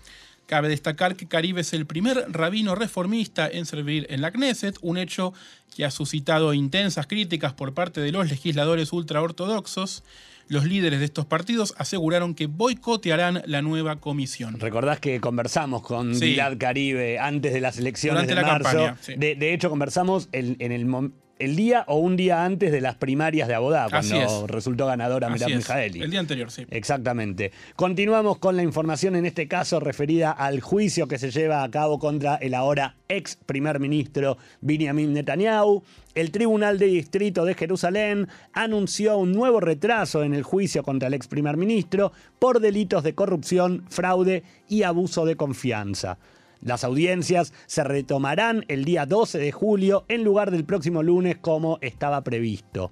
Cabe 0.49 0.67
destacar 0.67 1.15
que 1.15 1.27
Caribe 1.27 1.61
es 1.61 1.73
el 1.73 1.85
primer 1.85 2.25
rabino 2.27 2.73
reformista 2.73 3.47
en 3.47 3.67
servir 3.67 4.07
en 4.09 4.19
la 4.21 4.31
Knesset, 4.31 4.79
un 4.81 4.97
hecho 4.97 5.31
que 5.75 5.85
ha 5.85 5.91
suscitado 5.91 6.55
intensas 6.55 7.05
críticas 7.05 7.53
por 7.53 7.75
parte 7.75 8.01
de 8.01 8.11
los 8.11 8.27
legisladores 8.31 8.91
ultraortodoxos. 8.91 10.03
Los 10.47 10.65
líderes 10.65 10.97
de 10.97 11.05
estos 11.05 11.27
partidos 11.27 11.75
aseguraron 11.77 12.33
que 12.33 12.47
boicotearán 12.47 13.43
la 13.45 13.61
nueva 13.61 13.97
comisión. 13.97 14.59
Recordás 14.59 14.99
que 14.99 15.21
conversamos 15.21 15.83
con 15.83 16.15
Sí. 16.15 16.31
Gilad 16.31 16.57
Caribe 16.57 17.19
antes 17.19 17.53
de 17.53 17.61
las 17.61 17.77
elecciones 17.77 18.23
Durante 18.23 18.33
de 18.33 18.41
la 18.41 18.47
marzo. 18.47 18.69
campaña, 18.71 18.97
sí. 19.01 19.13
de, 19.17 19.35
de 19.35 19.53
hecho, 19.53 19.69
conversamos 19.69 20.29
el- 20.31 20.55
en 20.57 20.71
el, 20.71 20.87
mom- 20.87 21.11
el 21.39 21.55
día 21.55 21.85
o 21.87 21.97
un 21.97 22.17
día 22.17 22.43
antes 22.43 22.71
de 22.71 22.81
las 22.81 22.95
primarias 22.95 23.47
de 23.47 23.55
Abodá, 23.55 23.87
cuando 23.89 24.15
es. 24.15 24.51
resultó 24.51 24.85
ganadora 24.85 25.33
es, 25.33 25.47
Mijaeli. 25.47 26.01
El 26.01 26.11
día 26.11 26.19
anterior, 26.19 26.51
sí. 26.51 26.65
Exactamente. 26.69 27.51
Continuamos 27.77 28.37
con 28.37 28.57
la 28.57 28.63
información 28.63 29.15
en 29.15 29.25
este 29.25 29.47
caso 29.47 29.79
referida 29.79 30.31
al 30.31 30.59
juicio 30.59 31.07
que 31.07 31.17
se 31.17 31.31
lleva 31.31 31.63
a 31.63 31.71
cabo 31.71 31.97
contra 31.97 32.35
el 32.35 32.53
ahora 32.53 32.97
ex 33.07 33.37
primer 33.37 33.79
ministro 33.79 34.37
Benjamin 34.59 35.13
Netanyahu. 35.13 35.81
El 36.13 36.31
Tribunal 36.31 36.77
de 36.77 36.87
Distrito 36.87 37.45
de 37.45 37.53
Jerusalén 37.53 38.27
anunció 38.51 39.17
un 39.17 39.31
nuevo 39.31 39.61
retraso 39.61 40.23
en 40.23 40.33
el 40.33 40.43
juicio 40.43 40.83
contra 40.83 41.07
el 41.07 41.13
ex 41.13 41.27
primer 41.27 41.55
ministro 41.55 42.11
por 42.37 42.59
delitos 42.59 43.03
de 43.03 43.15
corrupción, 43.15 43.85
fraude 43.89 44.43
y 44.67 44.83
abuso 44.83 45.25
de 45.25 45.37
confianza. 45.37 46.17
Las 46.61 46.83
audiencias 46.83 47.53
se 47.67 47.83
retomarán 47.83 48.65
el 48.67 48.83
día 48.83 49.05
12 49.05 49.37
de 49.37 49.51
julio 49.51 50.03
en 50.09 50.23
lugar 50.23 50.51
del 50.51 50.65
próximo 50.65 51.03
lunes 51.03 51.37
como 51.37 51.77
estaba 51.81 52.21
previsto. 52.23 52.91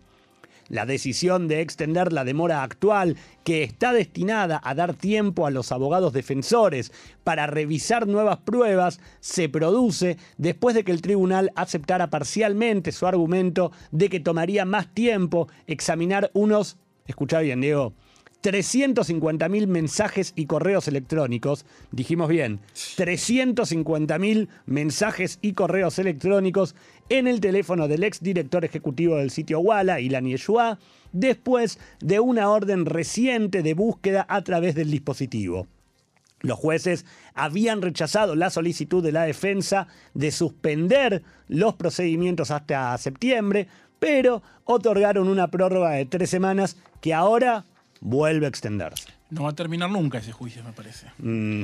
La 0.69 0.85
decisión 0.85 1.47
de 1.47 1.61
extender 1.61 2.11
la 2.11 2.25
demora 2.25 2.63
actual, 2.63 3.15
que 3.43 3.63
está 3.63 3.93
destinada 3.93 4.59
a 4.63 4.75
dar 4.75 4.93
tiempo 4.93 5.45
a 5.45 5.51
los 5.51 5.71
abogados 5.71 6.11
defensores 6.11 6.91
para 7.23 7.47
revisar 7.47 8.07
nuevas 8.07 8.37
pruebas, 8.39 8.99
se 9.21 9.47
produce 9.47 10.17
después 10.37 10.75
de 10.75 10.83
que 10.83 10.91
el 10.91 11.01
tribunal 11.01 11.51
aceptara 11.55 12.09
parcialmente 12.09 12.91
su 12.91 13.07
argumento 13.07 13.71
de 13.91 14.09
que 14.09 14.19
tomaría 14.19 14.65
más 14.65 14.93
tiempo 14.93 15.47
examinar 15.67 16.31
unos, 16.33 16.77
escucha 17.05 17.39
bien 17.39 17.61
Diego, 17.61 17.93
350.000 18.43 19.67
mensajes 19.67 20.33
y 20.35 20.45
correos 20.45 20.87
electrónicos, 20.87 21.65
dijimos 21.91 22.29
bien, 22.29 22.59
350.000 22.73 24.47
mensajes 24.65 25.39
y 25.41 25.53
correos 25.53 25.99
electrónicos 25.99 26.75
en 27.09 27.27
el 27.27 27.39
teléfono 27.39 27.87
del 27.87 28.03
ex 28.03 28.21
director 28.21 28.63
ejecutivo 28.63 29.17
del 29.17 29.31
sitio 29.31 29.59
Walla, 29.59 29.99
Ilan 29.99 30.25
Yeshua, 30.25 30.79
después 31.11 31.79
de 31.99 32.19
una 32.19 32.49
orden 32.49 32.85
reciente 32.85 33.63
de 33.63 33.73
búsqueda 33.73 34.25
a 34.29 34.43
través 34.43 34.75
del 34.75 34.91
dispositivo. 34.91 35.67
Los 36.41 36.59
jueces 36.59 37.05
habían 37.33 37.81
rechazado 37.81 38.35
la 38.35 38.51
solicitud 38.51 39.03
de 39.03 39.11
la 39.11 39.23
defensa 39.23 39.87
de 40.13 40.31
suspender 40.31 41.23
los 41.47 41.73
procedimientos 41.73 42.51
hasta 42.51 42.95
septiembre, 42.99 43.67
pero 43.97 44.43
otorgaron 44.63 45.27
una 45.29 45.49
prórroga 45.49 45.91
de 45.91 46.05
tres 46.05 46.29
semanas 46.29 46.77
que 47.01 47.15
ahora 47.15 47.65
vuelve 48.01 48.45
a 48.45 48.49
extenderse. 48.49 49.09
No 49.29 49.43
va 49.43 49.49
a 49.49 49.55
terminar 49.55 49.89
nunca 49.89 50.19
ese 50.19 50.31
juicio, 50.31 50.63
me 50.63 50.71
parece. 50.71 51.07
Mm, 51.17 51.63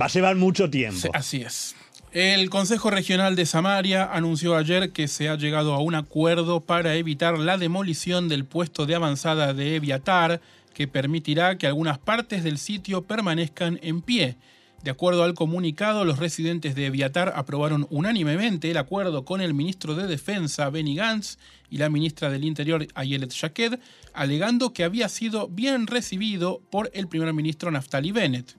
va 0.00 0.06
a 0.06 0.08
llevar 0.08 0.36
mucho 0.36 0.70
tiempo. 0.70 1.00
Sí, 1.00 1.08
así 1.12 1.42
es. 1.42 1.74
El 2.12 2.50
Consejo 2.50 2.90
Regional 2.90 3.36
de 3.36 3.46
Samaria 3.46 4.04
anunció 4.12 4.56
ayer 4.56 4.90
que 4.90 5.06
se 5.06 5.28
ha 5.28 5.36
llegado 5.36 5.74
a 5.74 5.78
un 5.78 5.94
acuerdo 5.94 6.60
para 6.60 6.96
evitar 6.96 7.38
la 7.38 7.56
demolición 7.56 8.28
del 8.28 8.44
puesto 8.44 8.84
de 8.84 8.96
avanzada 8.96 9.54
de 9.54 9.76
Eviatar, 9.76 10.40
que 10.74 10.88
permitirá 10.88 11.56
que 11.56 11.68
algunas 11.68 11.98
partes 11.98 12.42
del 12.42 12.58
sitio 12.58 13.02
permanezcan 13.02 13.78
en 13.82 14.02
pie. 14.02 14.36
De 14.82 14.90
acuerdo 14.90 15.24
al 15.24 15.34
comunicado, 15.34 16.06
los 16.06 16.18
residentes 16.18 16.74
de 16.74 16.86
Eviatar 16.86 17.34
aprobaron 17.36 17.86
unánimemente 17.90 18.70
el 18.70 18.78
acuerdo 18.78 19.26
con 19.26 19.42
el 19.42 19.52
ministro 19.52 19.94
de 19.94 20.06
Defensa, 20.06 20.70
Benny 20.70 20.96
Gantz, 20.96 21.36
y 21.68 21.76
la 21.76 21.90
ministra 21.90 22.30
del 22.30 22.44
Interior, 22.44 22.86
Ayelet 22.94 23.30
Shaked, 23.30 23.78
alegando 24.14 24.72
que 24.72 24.84
había 24.84 25.10
sido 25.10 25.48
bien 25.48 25.86
recibido 25.86 26.62
por 26.70 26.90
el 26.94 27.08
primer 27.08 27.34
ministro 27.34 27.70
Naftali 27.70 28.10
Bennett. 28.10 28.56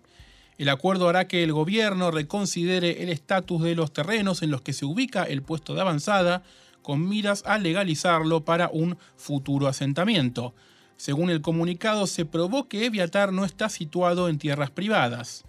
El 0.59 0.69
acuerdo 0.69 1.09
hará 1.09 1.27
que 1.27 1.43
el 1.43 1.53
gobierno 1.53 2.11
reconsidere 2.11 3.01
el 3.01 3.09
estatus 3.09 3.63
de 3.63 3.73
los 3.73 3.91
terrenos 3.91 4.43
en 4.43 4.51
los 4.51 4.61
que 4.61 4.73
se 4.73 4.85
ubica 4.85 5.23
el 5.23 5.41
puesto 5.41 5.73
de 5.73 5.81
avanzada, 5.81 6.43
con 6.83 7.09
miras 7.09 7.43
a 7.47 7.57
legalizarlo 7.57 8.45
para 8.45 8.69
un 8.71 8.95
futuro 9.17 9.67
asentamiento. 9.67 10.53
Según 10.97 11.31
el 11.31 11.41
comunicado, 11.41 12.05
se 12.05 12.25
probó 12.25 12.67
que 12.67 12.85
Eviatar 12.85 13.33
no 13.33 13.43
está 13.43 13.69
situado 13.69 14.29
en 14.29 14.37
tierras 14.37 14.69
privadas. 14.69 15.45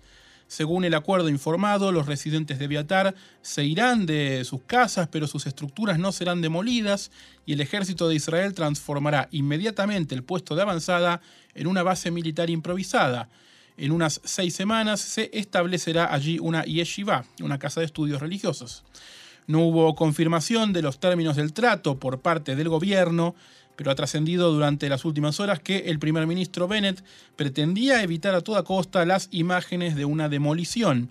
Según 0.52 0.84
el 0.84 0.92
acuerdo 0.92 1.30
informado, 1.30 1.92
los 1.92 2.04
residentes 2.04 2.58
de 2.58 2.66
Eviatar 2.66 3.14
se 3.40 3.64
irán 3.64 4.04
de 4.04 4.44
sus 4.44 4.60
casas, 4.64 5.08
pero 5.10 5.26
sus 5.26 5.46
estructuras 5.46 5.98
no 5.98 6.12
serán 6.12 6.42
demolidas 6.42 7.10
y 7.46 7.54
el 7.54 7.62
ejército 7.62 8.06
de 8.06 8.16
Israel 8.16 8.52
transformará 8.52 9.30
inmediatamente 9.30 10.14
el 10.14 10.24
puesto 10.24 10.54
de 10.54 10.60
avanzada 10.60 11.22
en 11.54 11.68
una 11.68 11.82
base 11.82 12.10
militar 12.10 12.50
improvisada. 12.50 13.30
En 13.78 13.92
unas 13.92 14.20
seis 14.24 14.54
semanas 14.54 15.00
se 15.00 15.30
establecerá 15.32 16.12
allí 16.12 16.38
una 16.38 16.64
yeshiva, 16.64 17.24
una 17.40 17.58
casa 17.58 17.80
de 17.80 17.86
estudios 17.86 18.20
religiosos. 18.20 18.84
No 19.46 19.60
hubo 19.60 19.94
confirmación 19.94 20.74
de 20.74 20.82
los 20.82 21.00
términos 21.00 21.36
del 21.36 21.54
trato 21.54 21.98
por 21.98 22.20
parte 22.20 22.56
del 22.56 22.68
gobierno, 22.68 23.34
pero 23.76 23.90
ha 23.90 23.94
trascendido 23.94 24.52
durante 24.52 24.88
las 24.88 25.04
últimas 25.04 25.40
horas 25.40 25.60
que 25.60 25.90
el 25.90 25.98
primer 25.98 26.26
ministro 26.26 26.68
Bennett 26.68 27.04
pretendía 27.36 28.02
evitar 28.02 28.34
a 28.34 28.40
toda 28.40 28.64
costa 28.64 29.04
las 29.04 29.28
imágenes 29.30 29.96
de 29.96 30.04
una 30.04 30.28
demolición. 30.28 31.10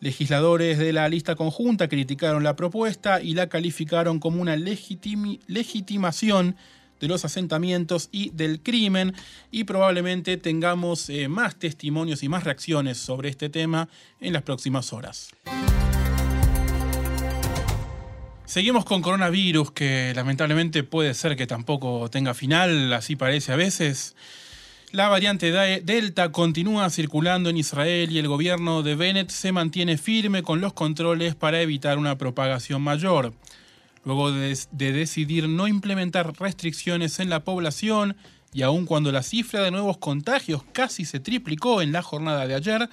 Legisladores 0.00 0.78
de 0.78 0.92
la 0.92 1.08
lista 1.08 1.36
conjunta 1.36 1.88
criticaron 1.88 2.44
la 2.44 2.56
propuesta 2.56 3.22
y 3.22 3.34
la 3.34 3.48
calificaron 3.48 4.20
como 4.20 4.42
una 4.42 4.56
legitimación 4.56 6.56
de 7.00 7.08
los 7.08 7.24
asentamientos 7.24 8.08
y 8.12 8.30
del 8.30 8.60
crimen 8.60 9.14
y 9.50 9.64
probablemente 9.64 10.36
tengamos 10.36 11.10
eh, 11.10 11.28
más 11.28 11.56
testimonios 11.56 12.22
y 12.22 12.28
más 12.28 12.44
reacciones 12.44 12.98
sobre 12.98 13.28
este 13.28 13.48
tema 13.48 13.88
en 14.20 14.32
las 14.32 14.42
próximas 14.42 14.92
horas. 14.92 15.30
Seguimos 18.46 18.84
con 18.84 19.02
coronavirus, 19.02 19.72
que 19.72 20.12
lamentablemente 20.14 20.84
puede 20.84 21.14
ser 21.14 21.36
que 21.36 21.46
tampoco 21.46 22.08
tenga 22.10 22.32
final, 22.32 22.92
así 22.92 23.16
parece 23.16 23.52
a 23.52 23.56
veces. 23.56 24.14
La 24.92 25.08
variante 25.08 25.50
de- 25.50 25.80
Delta 25.80 26.30
continúa 26.30 26.88
circulando 26.90 27.50
en 27.50 27.56
Israel 27.56 28.10
y 28.12 28.18
el 28.18 28.28
gobierno 28.28 28.82
de 28.82 28.94
Bennett 28.94 29.30
se 29.30 29.50
mantiene 29.50 29.98
firme 29.98 30.42
con 30.42 30.60
los 30.60 30.72
controles 30.72 31.34
para 31.34 31.60
evitar 31.60 31.98
una 31.98 32.16
propagación 32.16 32.82
mayor. 32.82 33.34
Luego 34.04 34.30
de, 34.30 34.56
de 34.70 34.92
decidir 34.92 35.48
no 35.48 35.66
implementar 35.66 36.32
restricciones 36.38 37.18
en 37.18 37.28
la 37.28 37.42
población 37.42 38.16
y 38.54 38.62
aun 38.62 38.86
cuando 38.86 39.10
la 39.10 39.24
cifra 39.24 39.60
de 39.62 39.72
nuevos 39.72 39.98
contagios 39.98 40.62
casi 40.72 41.04
se 41.04 41.18
triplicó 41.18 41.82
en 41.82 41.90
la 41.90 42.02
jornada 42.02 42.46
de 42.46 42.54
ayer, 42.54 42.88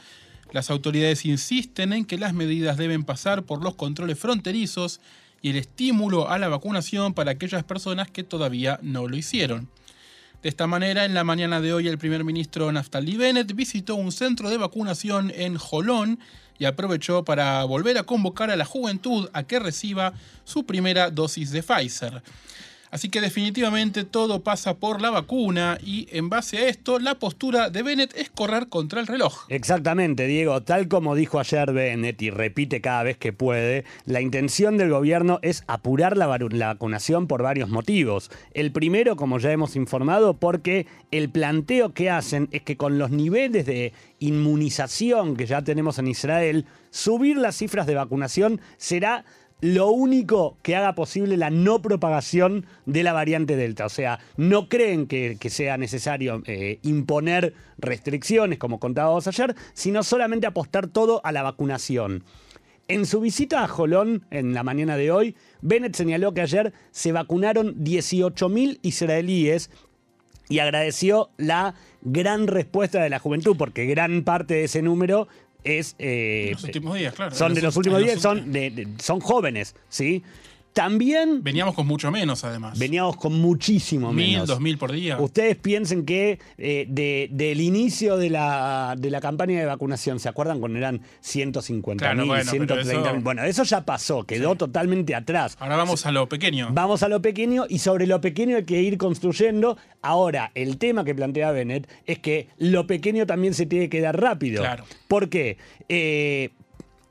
las 0.52 0.72
autoridades 0.72 1.26
insisten 1.26 1.94
en 1.94 2.06
que 2.06 2.18
las 2.18 2.34
medidas 2.34 2.78
deben 2.78 3.04
pasar 3.04 3.44
por 3.44 3.64
los 3.64 3.76
controles 3.76 4.18
fronterizos 4.18 5.00
y 5.44 5.52
el 5.52 5.58
estímulo 5.58 6.30
a 6.30 6.40
la 6.40 6.48
vacunación 6.48 7.14
para 7.14 7.32
aquellas 7.32 7.64
personas 7.64 8.10
que 8.10 8.24
todavía 8.24 8.80
no 8.82 9.08
lo 9.08 9.16
hicieron. 9.16 9.70
De 10.42 10.50
esta 10.50 10.68
manera, 10.68 11.06
en 11.06 11.14
la 11.14 11.24
mañana 11.24 11.62
de 11.62 11.74
hoy, 11.74 11.88
el 11.88 11.98
primer 11.98 12.24
ministro 12.24 12.72
Naftali 12.72 13.18
Bennett 13.18 13.54
visitó 13.54 13.96
un 13.96 14.12
centro 14.12 14.50
de 14.50 14.58
vacunación 14.58 15.32
en 15.36 15.58
Jolón 15.58 16.20
y 16.58 16.66
aprovechó 16.66 17.26
para 17.26 17.64
volver 17.66 17.98
a 17.98 18.04
convocar 18.04 18.52
a 18.52 18.56
la 18.56 18.66
juventud 18.66 19.30
a 19.34 19.44
que 19.44 19.60
reciba 19.60 20.14
su 20.46 20.66
primera 20.66 21.12
dosis 21.12 21.52
de 21.52 21.62
Pfizer. 21.62 22.24
Así 22.94 23.10
que 23.10 23.22
definitivamente 23.22 24.04
todo 24.04 24.44
pasa 24.44 24.76
por 24.76 25.02
la 25.02 25.10
vacuna 25.10 25.80
y 25.84 26.08
en 26.12 26.30
base 26.30 26.60
a 26.60 26.68
esto 26.70 27.00
la 27.00 27.16
postura 27.16 27.72
de 27.72 27.82
Bennett 27.82 28.16
es 28.16 28.30
correr 28.30 28.70
contra 28.70 29.02
el 29.02 29.08
reloj. 29.08 29.46
Exactamente, 29.50 30.28
Diego. 30.28 30.62
Tal 30.62 30.88
como 30.88 31.16
dijo 31.16 31.40
ayer 31.40 31.74
Bennett 31.74 32.22
y 32.22 32.30
repite 32.30 32.82
cada 32.82 33.02
vez 33.02 33.18
que 33.18 33.34
puede, 33.34 33.84
la 34.06 34.22
intención 34.22 34.78
del 34.78 34.92
gobierno 34.92 35.40
es 35.42 35.64
apurar 35.66 36.18
la, 36.18 36.28
vacunación 36.28 37.26
por 37.26 37.42
varios 37.42 37.70
motivos. 37.70 38.30
El 38.54 38.72
primero, 38.72 39.16
como 39.16 39.40
ya 39.40 39.52
hemos 39.52 39.76
informado, 39.76 40.36
porque 40.36 40.86
el 41.10 41.32
planteo 41.32 41.96
que 41.96 42.12
hacen 42.12 42.48
es 42.52 42.62
que 42.62 42.78
con 42.78 43.00
los 43.00 43.10
niveles 43.10 43.66
de 43.66 43.92
inmunización 44.20 45.36
que 45.36 45.48
ya 45.48 45.64
tenemos 45.64 45.98
en 45.98 46.10
Israel, 46.10 46.68
subir 46.92 47.38
las 47.38 47.58
cifras 47.58 47.88
de 47.88 47.96
vacunación 47.96 48.62
será 48.78 49.26
lo 49.64 49.92
único 49.92 50.58
que 50.62 50.76
haga 50.76 50.94
posible 50.94 51.38
la 51.38 51.50
no 51.50 51.82
propagación 51.82 52.66
de 52.86 53.02
la 53.02 53.14
variante 53.14 53.56
Delta. 53.56 53.86
O 53.86 53.90
sea, 53.90 54.20
no 54.36 54.68
creen 54.68 55.08
que, 55.08 55.38
sea 55.50 55.78
necesario 55.78 56.44
eh, 56.48 56.80
imponer 56.82 57.54
restricciones, 57.78 58.60
como 58.60 58.82
contábamos 58.82 59.26
ayer, 59.26 59.56
sino 59.74 60.04
solamente 60.04 60.48
apostar 60.48 60.88
todo 60.88 61.22
a 61.24 61.32
la 61.32 61.44
vacunación. 61.44 62.26
En 62.90 63.06
su 63.06 63.22
visita 63.22 63.64
a 63.64 63.70
Jolón, 63.70 64.26
en 64.32 64.54
la 64.54 64.64
mañana 64.64 64.98
de 64.98 65.12
hoy, 65.12 65.38
Bennett 65.62 65.96
señaló 65.96 66.34
que 66.34 66.42
ayer 66.42 66.74
se 66.92 67.14
vacunaron 67.14 67.86
18.000 67.86 68.80
israelíes 68.82 69.70
y 70.50 70.60
agradeció 70.60 71.30
la 71.38 71.76
gran 72.02 72.48
respuesta 72.48 73.02
de 73.02 73.10
la 73.10 73.20
juventud, 73.20 73.56
porque 73.58 73.86
gran 73.86 74.26
parte 74.26 74.56
de 74.56 74.64
ese 74.66 74.82
número 74.82 75.30
es... 75.64 75.96
eh, 76.00 76.50
los 76.54 76.64
últimos 76.64 76.98
días, 76.98 77.14
claro. 77.14 77.36
son 77.36 77.54
de 77.54 77.62
los 77.62 77.76
últimos 77.78 78.00
días, 78.02 78.22
son, 78.22 78.52
de- 78.52 78.70
de- 78.72 78.88
son 79.02 79.20
jóvenes, 79.20 79.76
¿sí? 79.90 80.24
También 80.74 81.44
Veníamos 81.44 81.76
con 81.76 81.86
mucho 81.88 82.10
menos, 82.12 82.44
además. 82.44 82.78
veníamos 82.80 83.16
con 83.16 83.40
muchísimo 83.40 84.12
Mil, 84.12 84.32
menos. 84.34 84.48
dos 84.48 84.60
mil 84.60 84.78
por 84.78 84.92
día. 84.92 85.20
Ustedes 85.20 85.56
piensen 85.56 86.04
que 86.06 86.40
eh, 86.58 86.86
de- 86.90 87.30
del 87.32 87.62
inicio 87.62 88.18
de 88.18 88.30
la, 88.32 88.96
de 88.98 89.10
la 89.12 89.22
campaña 89.22 89.60
de 89.60 89.66
vacunación, 89.66 90.20
¿se 90.20 90.30
acuerdan 90.30 90.60
cuando 90.60 90.80
eran 90.80 91.02
150 91.22 92.04
Claro, 92.04 92.18
mil, 92.22 92.28
bueno, 92.28 92.44
pero 92.52 92.52
130 92.52 92.94
mil? 93.00 93.06
eso- 93.18 93.24
Bueno, 93.24 93.44
eso 93.44 93.64
ya 93.64 93.86
pasó, 93.86 94.24
quedó 94.24 94.56
totalmente 94.56 95.14
atrás. 95.16 95.56
Ahora 95.60 95.76
vamos 95.76 96.06
a 96.06 96.12
lo 96.12 96.28
pequeño. 96.28 96.70
Vamos 96.72 97.04
a 97.04 97.08
lo 97.08 97.22
pequeño 97.22 97.66
y 97.70 97.80
sobre 97.80 98.08
lo 98.08 98.20
pequeño 98.22 98.58
hay 98.58 98.64
que 98.66 98.82
ir 98.82 98.98
construyendo. 98.98 99.78
Ahora, 100.02 100.52
el 100.56 100.78
tema 100.78 101.04
que 101.06 101.14
plantea 101.16 101.52
Bennett 101.52 101.88
es 102.06 102.20
que 102.20 102.48
lo 102.58 102.88
pequeño 102.88 103.26
también 103.26 103.54
se 103.54 103.66
tiene 103.66 103.90
que 103.90 104.02
dar 104.02 104.20
rápido. 104.20 104.62
Claro. 104.64 104.86
¿Por 105.08 105.30
qué? 105.30 105.58
Eh, 105.88 106.50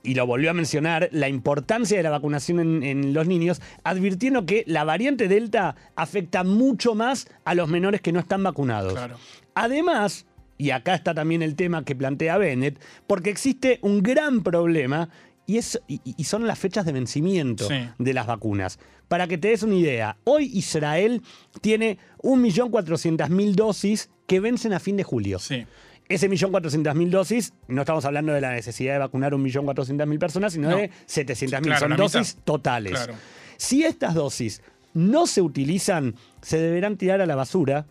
y 0.02 0.14
lo 0.14 0.26
volvió 0.26 0.50
a 0.50 0.54
mencionar, 0.54 1.08
la 1.12 1.28
importancia 1.28 1.96
de 1.96 2.02
la 2.02 2.10
vacunación 2.10 2.58
en, 2.60 2.82
en 2.82 3.12
los 3.14 3.26
niños, 3.26 3.60
advirtiendo 3.84 4.46
que 4.46 4.64
la 4.66 4.84
variante 4.84 5.28
Delta 5.28 5.76
afecta 5.96 6.42
mucho 6.44 6.94
más 6.94 7.28
a 7.44 7.54
los 7.54 7.68
menores 7.68 8.00
que 8.00 8.12
no 8.12 8.20
están 8.20 8.42
vacunados. 8.42 8.92
Claro. 8.94 9.16
Además, 9.54 10.26
y 10.58 10.70
acá 10.70 10.94
está 10.94 11.14
también 11.14 11.42
el 11.42 11.54
tema 11.56 11.84
que 11.84 11.94
plantea 11.94 12.38
Bennett, 12.38 12.80
porque 13.06 13.30
existe 13.30 13.78
un 13.82 14.02
gran 14.02 14.42
problema 14.42 15.08
y, 15.46 15.58
es, 15.58 15.80
y, 15.88 16.00
y 16.04 16.24
son 16.24 16.46
las 16.46 16.58
fechas 16.58 16.84
de 16.86 16.92
vencimiento 16.92 17.66
Sí. 17.68 17.74
de 17.98 18.14
las 18.14 18.26
vacunas. 18.26 18.78
Para 19.08 19.26
que 19.26 19.36
te 19.38 19.48
des 19.48 19.62
una 19.62 19.74
idea, 19.74 20.16
hoy 20.24 20.50
Israel 20.54 21.20
tiene 21.60 21.98
1.400.000 22.22 23.54
dosis 23.54 24.10
que 24.26 24.40
vencen 24.40 24.72
a 24.72 24.80
fin 24.80 24.96
de 24.96 25.02
julio. 25.04 25.38
Sí. 25.38 25.66
Ese 26.08 26.28
1.400.000 26.28 27.08
dosis, 27.10 27.52
no 27.68 27.82
estamos 27.82 28.04
hablando 28.04 28.32
de 28.32 28.40
la 28.40 28.52
necesidad 28.52 28.94
de 28.94 28.98
vacunar 28.98 29.32
1.400.000 29.32 30.18
personas, 30.18 30.52
sino 30.52 30.70
No. 30.70 30.76
de 30.76 30.90
700.000. 31.06 31.62
Claro, 31.62 31.88
Son 31.88 31.96
dosis 31.96 32.34
mitad. 32.34 32.44
totales. 32.44 32.92
Claro. 32.92 33.14
Si 33.56 33.84
estas 33.84 34.14
dosis 34.14 34.62
no 34.94 35.26
se 35.26 35.40
utilizan, 35.40 36.14
se 36.42 36.58
deberán 36.58 36.96
tirar 36.98 37.20
a 37.22 37.26
la 37.26 37.34
basura, 37.34 37.86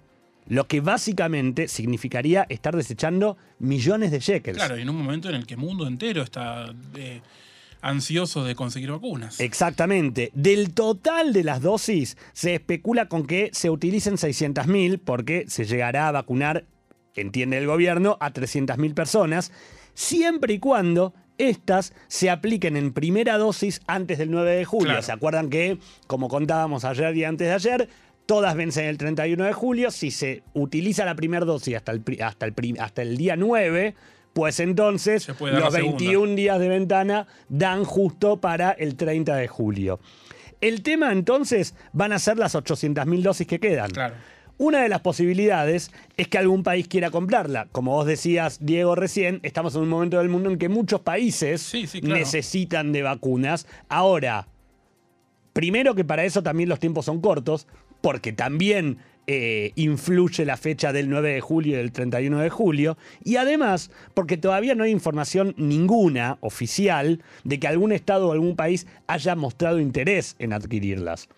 lo 0.47 0.67
que 0.67 0.81
básicamente 0.81 1.67
significaría 1.67 2.45
estar 2.49 2.75
desechando 2.75 3.37
millones 3.59 4.11
de 4.11 4.19
shekels. 4.19 4.57
Claro, 4.57 4.77
y 4.77 4.81
en 4.81 4.89
un 4.89 4.97
momento 4.97 5.29
en 5.29 5.35
el 5.35 5.47
que 5.47 5.53
el 5.53 5.59
mundo 5.59 5.87
entero 5.87 6.21
está 6.21 6.73
eh, 6.95 7.21
ansioso 7.81 8.43
de 8.43 8.53
conseguir 8.55 8.91
vacunas. 8.91 9.39
Exactamente. 9.39 10.31
Del 10.33 10.73
total 10.73 11.31
de 11.33 11.43
las 11.43 11.61
dosis, 11.61 12.17
se 12.33 12.55
especula 12.55 13.07
con 13.07 13.25
que 13.25 13.49
se 13.53 13.69
utilicen 13.69 14.15
600.000 14.15 14.99
porque 15.03 15.45
se 15.47 15.65
llegará 15.65 16.07
a 16.07 16.11
vacunar, 16.11 16.65
entiende 17.15 17.57
el 17.57 17.67
gobierno, 17.67 18.17
a 18.19 18.31
300.000 18.31 18.93
personas, 18.93 19.51
siempre 19.93 20.53
y 20.53 20.59
cuando 20.59 21.13
estas 21.37 21.93
se 22.07 22.29
apliquen 22.29 22.77
en 22.77 22.93
primera 22.93 23.37
dosis 23.37 23.81
antes 23.87 24.17
del 24.17 24.31
9 24.31 24.55
de 24.55 24.65
julio. 24.65 24.87
Claro. 24.87 25.01
¿Se 25.01 25.11
acuerdan 25.11 25.49
que, 25.49 25.79
como 26.07 26.27
contábamos 26.27 26.85
ayer 26.85 27.15
y 27.17 27.23
antes 27.23 27.47
de 27.47 27.53
ayer, 27.53 27.89
todas 28.25 28.55
vencen 28.55 28.85
el 28.85 28.97
31 28.97 29.43
de 29.43 29.53
julio? 29.53 29.91
Si 29.91 30.11
se 30.11 30.43
utiliza 30.53 31.05
la 31.05 31.15
primera 31.15 31.45
dosis 31.45 31.75
hasta 31.75 31.91
el, 31.91 32.03
hasta 32.23 32.45
el, 32.45 32.53
hasta 32.79 33.01
el 33.01 33.17
día 33.17 33.35
9, 33.35 33.95
pues 34.33 34.59
entonces 34.59 35.27
los 35.27 35.41
la 35.41 35.71
segunda. 35.71 35.97
21 35.97 36.35
días 36.35 36.59
de 36.59 36.69
ventana 36.69 37.27
dan 37.49 37.83
justo 37.83 38.37
para 38.37 38.71
el 38.71 38.95
30 38.95 39.35
de 39.35 39.47
julio. 39.47 39.99
El 40.61 40.83
tema 40.83 41.11
entonces 41.11 41.73
van 41.91 42.13
a 42.13 42.19
ser 42.19 42.37
las 42.37 42.53
800.000 42.53 43.21
dosis 43.23 43.47
que 43.47 43.59
quedan. 43.59 43.89
Claro. 43.89 44.15
Una 44.61 44.83
de 44.83 44.89
las 44.89 45.01
posibilidades 45.01 45.91
es 46.17 46.27
que 46.27 46.37
algún 46.37 46.61
país 46.61 46.87
quiera 46.87 47.09
comprarla. 47.09 47.67
Como 47.71 47.93
vos 47.93 48.05
decías, 48.05 48.63
Diego, 48.63 48.93
recién, 48.93 49.39
estamos 49.41 49.73
en 49.73 49.81
un 49.81 49.89
momento 49.89 50.19
del 50.19 50.29
mundo 50.29 50.51
en 50.51 50.59
que 50.59 50.69
muchos 50.69 51.01
países 51.01 51.63
Sí, 51.63 51.87
sí, 51.87 51.99
claro. 51.99 52.19
necesitan 52.19 52.91
de 52.91 53.01
vacunas. 53.01 53.65
Ahora, 53.89 54.47
primero 55.53 55.95
que 55.95 56.05
para 56.05 56.25
eso 56.25 56.43
también 56.43 56.69
los 56.69 56.79
tiempos 56.79 57.05
son 57.05 57.21
cortos, 57.21 57.65
porque 58.01 58.33
también 58.33 58.99
eh, 59.25 59.71
influye 59.73 60.45
la 60.45 60.57
fecha 60.57 60.93
del 60.93 61.09
9 61.09 61.33
de 61.33 61.41
julio 61.41 61.73
y 61.73 61.77
del 61.77 61.91
31 61.91 62.37
de 62.37 62.49
julio, 62.51 62.99
y 63.23 63.37
además 63.37 63.89
porque 64.13 64.37
todavía 64.37 64.75
no 64.75 64.83
hay 64.83 64.91
información 64.91 65.55
ninguna 65.57 66.37
oficial 66.41 67.23
de 67.43 67.59
que 67.59 67.67
algún 67.67 67.93
estado 67.93 68.27
o 68.27 68.31
algún 68.31 68.55
país 68.55 68.85
haya 69.07 69.33
mostrado 69.33 69.79
interés 69.79 70.35
en 70.37 70.53
adquirirlas. 70.53 71.29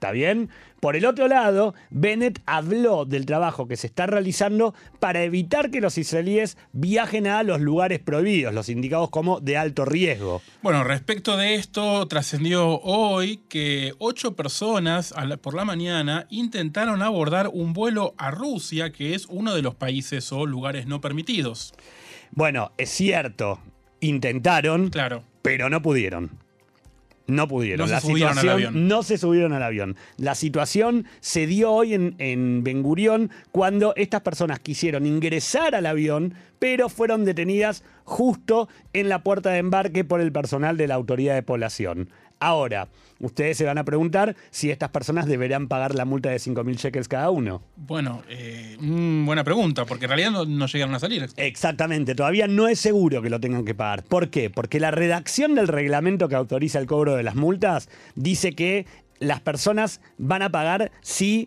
¿Está 0.00 0.12
bien? 0.12 0.48
Por 0.80 0.96
el 0.96 1.04
otro 1.04 1.28
lado, 1.28 1.74
Bennett 1.90 2.40
habló 2.46 3.04
del 3.04 3.26
trabajo 3.26 3.68
que 3.68 3.76
se 3.76 3.86
está 3.86 4.06
realizando 4.06 4.74
para 4.98 5.22
evitar 5.24 5.70
que 5.70 5.82
los 5.82 5.98
israelíes 5.98 6.56
viajen 6.72 7.26
a 7.26 7.42
los 7.42 7.60
lugares 7.60 7.98
prohibidos, 7.98 8.54
los 8.54 8.70
indicados 8.70 9.10
como 9.10 9.40
de 9.40 9.58
alto 9.58 9.84
riesgo. 9.84 10.40
Bueno, 10.62 10.84
respecto 10.84 11.36
de 11.36 11.56
esto, 11.56 12.08
trascendió 12.08 12.80
hoy 12.80 13.42
que 13.50 13.92
ocho 13.98 14.34
personas 14.36 15.12
por 15.42 15.52
la 15.52 15.66
mañana 15.66 16.26
intentaron 16.30 17.02
abordar 17.02 17.50
un 17.52 17.74
vuelo 17.74 18.14
a 18.16 18.30
Rusia, 18.30 18.90
que 18.92 19.14
es 19.14 19.26
uno 19.26 19.54
de 19.54 19.60
los 19.60 19.74
países 19.74 20.32
o 20.32 20.46
lugares 20.46 20.86
no 20.86 21.02
permitidos. 21.02 21.74
Bueno, 22.30 22.72
es 22.78 22.88
cierto, 22.88 23.60
intentaron, 24.00 24.88
Claro. 24.88 25.24
pero 25.42 25.68
no 25.68 25.82
pudieron. 25.82 26.30
No 27.30 27.48
pudieron. 27.48 27.84
No 27.84 27.86
se 27.86 27.94
la 27.94 28.00
subieron 28.00 28.28
al 28.30 28.34
situación 28.34 28.66
avión. 28.66 28.88
no 28.88 29.02
se 29.02 29.18
subieron 29.18 29.52
al 29.52 29.62
avión. 29.62 29.96
La 30.16 30.34
situación 30.34 31.06
se 31.20 31.46
dio 31.46 31.72
hoy 31.72 31.94
en, 31.94 32.14
en 32.18 32.62
Ben 32.62 32.82
Gurión 32.82 33.30
cuando 33.52 33.94
estas 33.96 34.22
personas 34.22 34.60
quisieron 34.60 35.06
ingresar 35.06 35.74
al 35.74 35.86
avión, 35.86 36.34
pero 36.58 36.88
fueron 36.88 37.24
detenidas 37.24 37.84
justo 38.04 38.68
en 38.92 39.08
la 39.08 39.22
puerta 39.22 39.50
de 39.50 39.58
embarque 39.58 40.04
por 40.04 40.20
el 40.20 40.32
personal 40.32 40.76
de 40.76 40.88
la 40.88 40.94
autoridad 40.94 41.34
de 41.34 41.42
población. 41.42 42.10
Ahora, 42.40 42.88
ustedes 43.18 43.58
se 43.58 43.64
van 43.64 43.76
a 43.78 43.84
preguntar 43.84 44.34
si 44.50 44.70
estas 44.70 44.88
personas 44.90 45.26
deberán 45.26 45.68
pagar 45.68 45.94
la 45.94 46.04
multa 46.06 46.30
de 46.30 46.36
5.000 46.38 46.76
shekels 46.76 47.06
cada 47.06 47.30
uno. 47.30 47.62
Bueno, 47.76 48.22
eh, 48.30 48.76
mm, 48.80 49.26
buena 49.26 49.44
pregunta, 49.44 49.84
porque 49.84 50.06
en 50.06 50.08
realidad 50.10 50.30
no, 50.30 50.44
no 50.46 50.66
llegaron 50.66 50.94
a 50.94 50.98
salir. 50.98 51.28
Exactamente, 51.36 52.14
todavía 52.14 52.48
no 52.48 52.66
es 52.66 52.80
seguro 52.80 53.20
que 53.20 53.28
lo 53.30 53.38
tengan 53.40 53.64
que 53.64 53.74
pagar. 53.74 54.02
¿Por 54.04 54.30
qué? 54.30 54.48
Porque 54.50 54.80
la 54.80 54.90
redacción 54.90 55.54
del 55.54 55.68
reglamento 55.68 56.28
que 56.28 56.34
autoriza 56.34 56.78
el 56.78 56.86
cobro 56.86 57.14
de 57.14 57.22
las 57.22 57.34
multas 57.34 57.88
dice 58.14 58.52
que 58.54 58.86
las 59.18 59.40
personas 59.42 60.00
van 60.16 60.40
a 60.40 60.48
pagar 60.50 60.90
si 61.02 61.46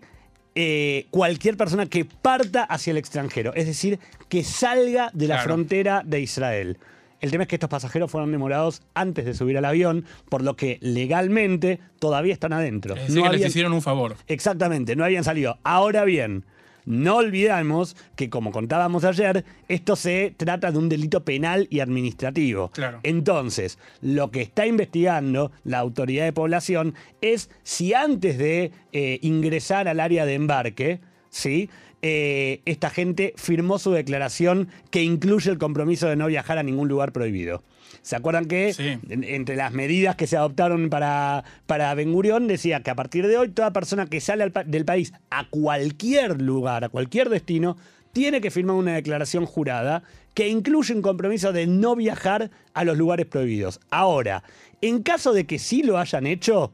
eh, 0.54 1.08
cualquier 1.10 1.58
persona 1.58 1.88
que 1.88 2.06
parta 2.06 2.64
hacia 2.64 2.92
el 2.92 2.98
extranjero, 2.98 3.52
es 3.56 3.66
decir, 3.66 3.98
que 4.30 4.44
salga 4.44 5.10
de 5.14 5.28
la 5.28 5.36
Claro. 5.38 5.50
frontera 5.50 6.04
de 6.06 6.22
Israel. 6.22 6.78
El 7.24 7.32
tema 7.32 7.44
es 7.44 7.48
que 7.48 7.56
estos 7.56 7.70
pasajeros 7.70 8.12
fueron 8.12 8.34
demorados 8.34 8.82
antes 8.96 9.24
de 9.24 9.34
subir 9.34 9.58
al 9.58 9.64
avión, 9.64 10.04
por 10.28 10.42
lo 10.42 10.58
que 10.58 10.78
legalmente 10.82 11.80
todavía 12.00 12.34
están 12.34 12.52
adentro. 12.52 12.96
Es 12.96 13.04
decir, 13.04 13.16
No 13.16 13.24
que 13.24 13.30
les 13.30 13.36
habían- 13.38 13.50
hicieron 13.50 13.72
un 13.74 13.82
favor. 13.82 14.18
Exactamente, 14.28 14.98
no 14.98 15.06
habían 15.06 15.24
salido. 15.24 15.58
Ahora 15.64 16.04
bien, 16.04 16.44
no 16.86 17.16
olvidamos 17.16 17.96
que, 18.18 18.30
como 18.30 18.52
contábamos 18.52 19.06
ayer, 19.06 19.46
esto 19.70 19.96
se 19.96 20.34
trata 20.36 20.70
de 20.74 20.78
un 20.78 20.90
delito 20.90 21.24
penal 21.24 21.66
y 21.70 21.80
administrativo. 21.80 22.72
Claro. 22.72 23.00
Entonces, 23.04 23.80
lo 24.02 24.30
que 24.30 24.42
está 24.42 24.68
investigando 24.68 25.54
la 25.64 25.80
autoridad 25.80 26.26
de 26.26 26.34
población 26.34 26.94
es 27.22 27.50
si 27.64 27.94
antes 27.94 28.38
de 28.38 28.72
eh, 28.92 29.20
ingresar 29.22 29.88
al 29.88 30.02
área 30.02 30.26
de 30.26 30.34
embarque, 30.34 31.00
¿sí? 31.34 31.70
Eh, 32.04 32.62
esta 32.66 32.90
gente 32.90 33.34
firmó 33.38 33.80
su 33.80 33.92
declaración 33.92 34.68
que 34.92 35.04
incluye 35.04 35.50
el 35.50 35.58
compromiso 35.58 36.08
de 36.08 36.16
no 36.16 36.28
viajar 36.28 36.58
a 36.58 36.64
ningún 36.64 36.88
lugar 36.90 37.12
prohibido. 37.14 37.64
¿Se 38.02 38.16
acuerdan 38.18 38.46
que 38.46 38.74
Sí. 38.74 38.98
en- 39.10 39.24
entre 39.24 39.56
las 39.56 39.72
medidas 39.72 40.16
que 40.18 40.28
se 40.28 40.36
adoptaron 40.38 40.90
para, 40.90 41.44
para 41.66 41.94
Ben 41.96 42.12
Gurión 42.12 42.48
decía 42.48 42.82
que 42.84 42.92
a 42.92 42.96
partir 42.96 43.26
de 43.28 43.38
hoy 43.38 43.50
toda 43.50 43.72
persona 43.72 44.06
que 44.08 44.20
sale 44.20 44.44
al 44.44 44.54
del 44.66 44.84
país 44.86 45.14
a 45.32 45.48
cualquier 45.50 46.42
lugar, 46.42 46.84
a 46.84 46.90
cualquier 46.90 47.30
destino, 47.30 47.78
tiene 48.12 48.42
que 48.42 48.52
firmar 48.52 48.76
una 48.76 48.94
declaración 48.94 49.46
jurada 49.46 50.04
que 50.34 50.50
incluye 50.50 50.94
un 50.94 51.02
compromiso 51.02 51.54
de 51.54 51.66
no 51.68 51.96
viajar 51.96 52.52
a 52.74 52.84
los 52.84 52.98
lugares 52.98 53.26
prohibidos. 53.28 53.80
Ahora, 53.90 54.44
en 54.82 55.02
caso 55.04 55.32
de 55.34 55.46
que 55.46 55.58
sí 55.58 55.84
lo 55.84 55.98
hayan 55.98 56.28
hecho, 56.28 56.74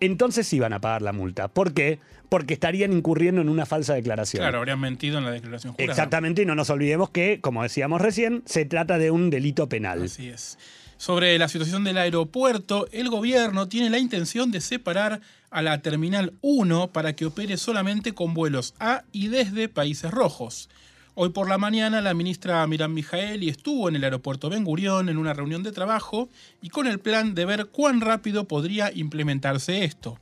entonces 0.00 0.46
sí 0.46 0.58
van 0.60 0.72
a 0.72 0.80
pagar 0.80 1.02
la 1.02 1.12
multa. 1.12 1.48
¿Por 1.48 1.74
qué? 1.74 1.98
Porque 2.28 2.54
estarían 2.54 2.92
incurriendo 2.92 3.40
en 3.40 3.48
una 3.48 3.66
falsa 3.66 3.94
declaración. 3.94 4.40
Claro, 4.40 4.58
habrían 4.58 4.80
mentido 4.80 5.18
en 5.18 5.24
la 5.24 5.30
declaración 5.30 5.74
jurada. 5.74 5.92
Exactamente, 5.92 6.42
y 6.42 6.46
no 6.46 6.54
nos 6.54 6.70
olvidemos 6.70 7.10
que, 7.10 7.40
como 7.40 7.62
decíamos 7.62 8.00
recién, 8.00 8.42
se 8.46 8.64
trata 8.64 8.98
de 8.98 9.10
un 9.10 9.30
delito 9.30 9.68
penal. 9.68 10.02
Así 10.02 10.28
es. 10.28 10.58
Sobre 10.98 11.38
la 11.38 11.48
situación 11.48 11.84
del 11.84 11.98
aeropuerto, 11.98 12.88
el 12.90 13.10
gobierno 13.10 13.68
tiene 13.68 13.90
la 13.90 13.98
intención 13.98 14.50
de 14.50 14.62
separar 14.62 15.20
a 15.50 15.60
la 15.60 15.82
Terminal 15.82 16.32
1 16.40 16.88
para 16.92 17.14
que 17.14 17.26
opere 17.26 17.58
solamente 17.58 18.12
con 18.12 18.32
vuelos 18.32 18.74
a 18.80 19.04
y 19.12 19.28
desde 19.28 19.68
países 19.68 20.10
rojos. 20.10 20.70
Hoy 21.18 21.30
por 21.30 21.48
la 21.48 21.56
mañana 21.56 22.02
la 22.02 22.12
ministra 22.12 22.66
Miran 22.66 22.92
Mijaeli 22.92 23.48
estuvo 23.48 23.88
en 23.88 23.96
el 23.96 24.04
aeropuerto 24.04 24.50
Ben 24.50 24.64
Gurión 24.64 25.08
en 25.08 25.16
una 25.16 25.32
reunión 25.32 25.62
de 25.62 25.72
trabajo 25.72 26.28
y 26.60 26.68
con 26.68 26.86
el 26.86 26.98
plan 26.98 27.34
de 27.34 27.46
ver 27.46 27.68
cuán 27.68 28.02
rápido 28.02 28.44
podría 28.44 28.92
implementarse 28.92 29.84
esto. 29.84 30.18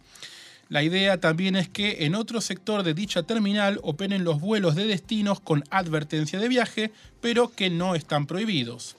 La 0.68 0.84
idea 0.84 1.18
también 1.18 1.56
es 1.56 1.68
que 1.68 2.04
en 2.04 2.14
otro 2.14 2.40
sector 2.40 2.84
de 2.84 2.94
dicha 2.94 3.24
terminal 3.24 3.80
operen 3.82 4.22
los 4.22 4.40
vuelos 4.40 4.76
de 4.76 4.86
destinos 4.86 5.40
con 5.40 5.64
advertencia 5.70 6.38
de 6.38 6.46
viaje, 6.46 6.92
pero 7.20 7.50
que 7.50 7.70
no 7.70 7.96
están 7.96 8.26
prohibidos. 8.26 8.94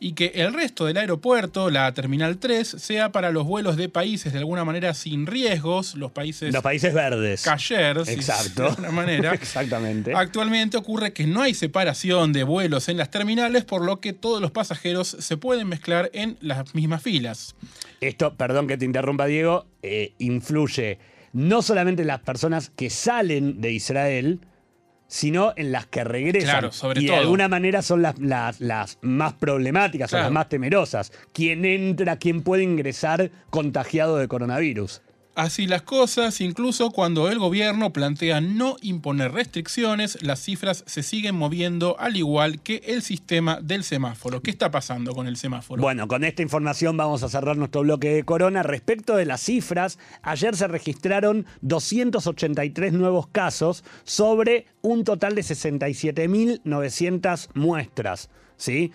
Y 0.00 0.12
que 0.12 0.26
el 0.36 0.52
resto 0.52 0.86
del 0.86 0.96
aeropuerto, 0.96 1.70
la 1.70 1.92
Terminal 1.92 2.38
3, 2.38 2.68
sea 2.78 3.10
para 3.10 3.30
los 3.32 3.44
vuelos 3.44 3.76
de 3.76 3.88
países 3.88 4.32
de 4.32 4.38
alguna 4.38 4.64
manera 4.64 4.94
sin 4.94 5.26
riesgos, 5.26 5.94
los 5.96 6.12
países... 6.12 6.52
Los 6.52 6.62
países 6.62 6.94
verdes. 6.94 7.42
Cayers, 7.42 8.08
Exacto. 8.08 8.62
de 8.62 8.68
alguna 8.68 8.90
manera. 8.90 9.32
Exactamente. 9.34 10.12
Actualmente 10.14 10.76
ocurre 10.76 11.12
que 11.12 11.26
no 11.26 11.42
hay 11.42 11.54
separación 11.54 12.32
de 12.32 12.44
vuelos 12.44 12.88
en 12.88 12.96
las 12.96 13.10
terminales, 13.10 13.64
por 13.64 13.84
lo 13.84 14.00
que 14.00 14.12
todos 14.12 14.40
los 14.40 14.52
pasajeros 14.52 15.16
se 15.18 15.36
pueden 15.36 15.68
mezclar 15.68 16.10
en 16.12 16.36
las 16.40 16.74
mismas 16.74 17.02
filas. 17.02 17.56
Esto, 18.00 18.34
perdón 18.36 18.68
que 18.68 18.76
te 18.76 18.84
interrumpa, 18.84 19.26
Diego, 19.26 19.66
eh, 19.82 20.12
influye 20.18 20.98
no 21.32 21.62
solamente 21.62 22.02
en 22.02 22.08
las 22.08 22.20
personas 22.20 22.70
que 22.70 22.90
salen 22.90 23.60
de 23.60 23.72
Israel, 23.72 24.40
sino 25.08 25.52
en 25.56 25.72
las 25.72 25.86
que 25.86 26.04
regresan. 26.04 26.50
Claro, 26.50 26.70
sobre 26.72 27.00
y 27.00 27.04
de 27.04 27.08
todo. 27.10 27.20
alguna 27.20 27.48
manera 27.48 27.82
son 27.82 28.02
las, 28.02 28.18
las, 28.20 28.60
las 28.60 28.98
más 29.00 29.32
problemáticas, 29.32 30.10
son 30.10 30.18
Claro. 30.18 30.26
las 30.26 30.32
más 30.32 30.48
temerosas. 30.48 31.12
¿Quién 31.32 31.64
entra, 31.64 32.16
quién 32.18 32.42
puede 32.42 32.62
ingresar 32.62 33.30
contagiado 33.50 34.18
de 34.18 34.28
coronavirus? 34.28 35.00
Así 35.38 35.66
las 35.68 35.82
cosas, 35.82 36.40
incluso 36.40 36.90
cuando 36.90 37.30
el 37.30 37.38
gobierno 37.38 37.92
plantea 37.92 38.40
no 38.40 38.74
imponer 38.82 39.30
restricciones, 39.30 40.20
las 40.20 40.40
cifras 40.40 40.82
se 40.88 41.04
siguen 41.04 41.36
moviendo 41.36 41.96
al 42.00 42.16
igual 42.16 42.60
que 42.60 42.82
el 42.84 43.02
sistema 43.02 43.60
del 43.62 43.84
semáforo. 43.84 44.42
¿Qué 44.42 44.50
está 44.50 44.72
pasando 44.72 45.14
con 45.14 45.28
el 45.28 45.36
semáforo? 45.36 45.80
Bueno, 45.80 46.08
con 46.08 46.24
esta 46.24 46.42
información 46.42 46.96
vamos 46.96 47.22
a 47.22 47.28
cerrar 47.28 47.56
nuestro 47.56 47.82
bloque 47.82 48.08
de 48.08 48.24
corona. 48.24 48.64
Respecto 48.64 49.14
de 49.14 49.26
las 49.26 49.40
cifras, 49.40 50.00
ayer 50.22 50.56
se 50.56 50.66
registraron 50.66 51.46
283 51.60 52.92
nuevos 52.94 53.28
casos 53.28 53.84
sobre 54.02 54.66
un 54.82 55.04
total 55.04 55.36
de 55.36 55.42
67.900 55.42 57.50
muestras. 57.54 58.28
¿sí? 58.56 58.90